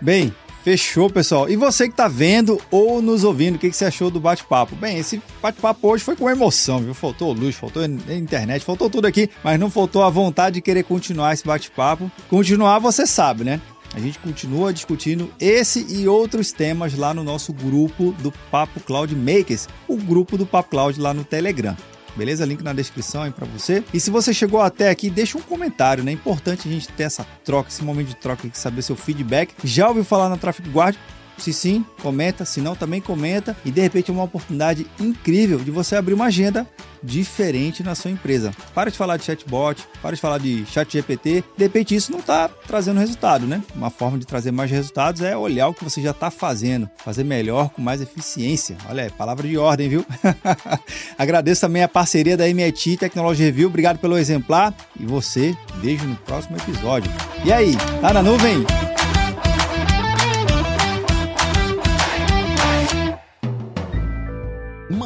[0.00, 1.48] Bem, Fechou, pessoal.
[1.48, 4.76] E você que está vendo ou nos ouvindo, o que, que você achou do bate-papo?
[4.76, 6.92] Bem, esse bate-papo hoje foi com emoção, viu?
[6.92, 11.32] Faltou luz, faltou internet, faltou tudo aqui, mas não faltou a vontade de querer continuar
[11.32, 12.12] esse bate-papo.
[12.28, 13.58] Continuar, você sabe, né?
[13.94, 19.14] A gente continua discutindo esse e outros temas lá no nosso grupo do Papo Cloud
[19.16, 21.76] Makers, o grupo do Papo Cloud lá no Telegram
[22.16, 22.44] beleza?
[22.44, 23.82] Link na descrição aí para você.
[23.92, 26.10] E se você chegou até aqui, deixa um comentário, né?
[26.10, 29.54] É importante a gente ter essa troca, esse momento de troca saber seu feedback.
[29.64, 30.96] Já ouviu falar na Traffic Guard?
[31.40, 32.44] Se sim, comenta.
[32.44, 33.56] Se não, também comenta.
[33.64, 36.66] E de repente é uma oportunidade incrível de você abrir uma agenda
[37.02, 38.52] diferente na sua empresa.
[38.74, 41.42] Para de falar de chatbot, para de falar de chat GPT.
[41.56, 43.62] De repente isso não está trazendo resultado, né?
[43.74, 47.24] Uma forma de trazer mais resultados é olhar o que você já está fazendo, fazer
[47.24, 48.76] melhor com mais eficiência.
[48.88, 50.04] Olha, é palavra de ordem, viu?
[51.18, 53.68] Agradeço também a parceria da MIT Technology Review.
[53.68, 57.10] Obrigado pelo exemplar e você, vejo no próximo episódio.
[57.44, 58.64] E aí, tá na nuvem?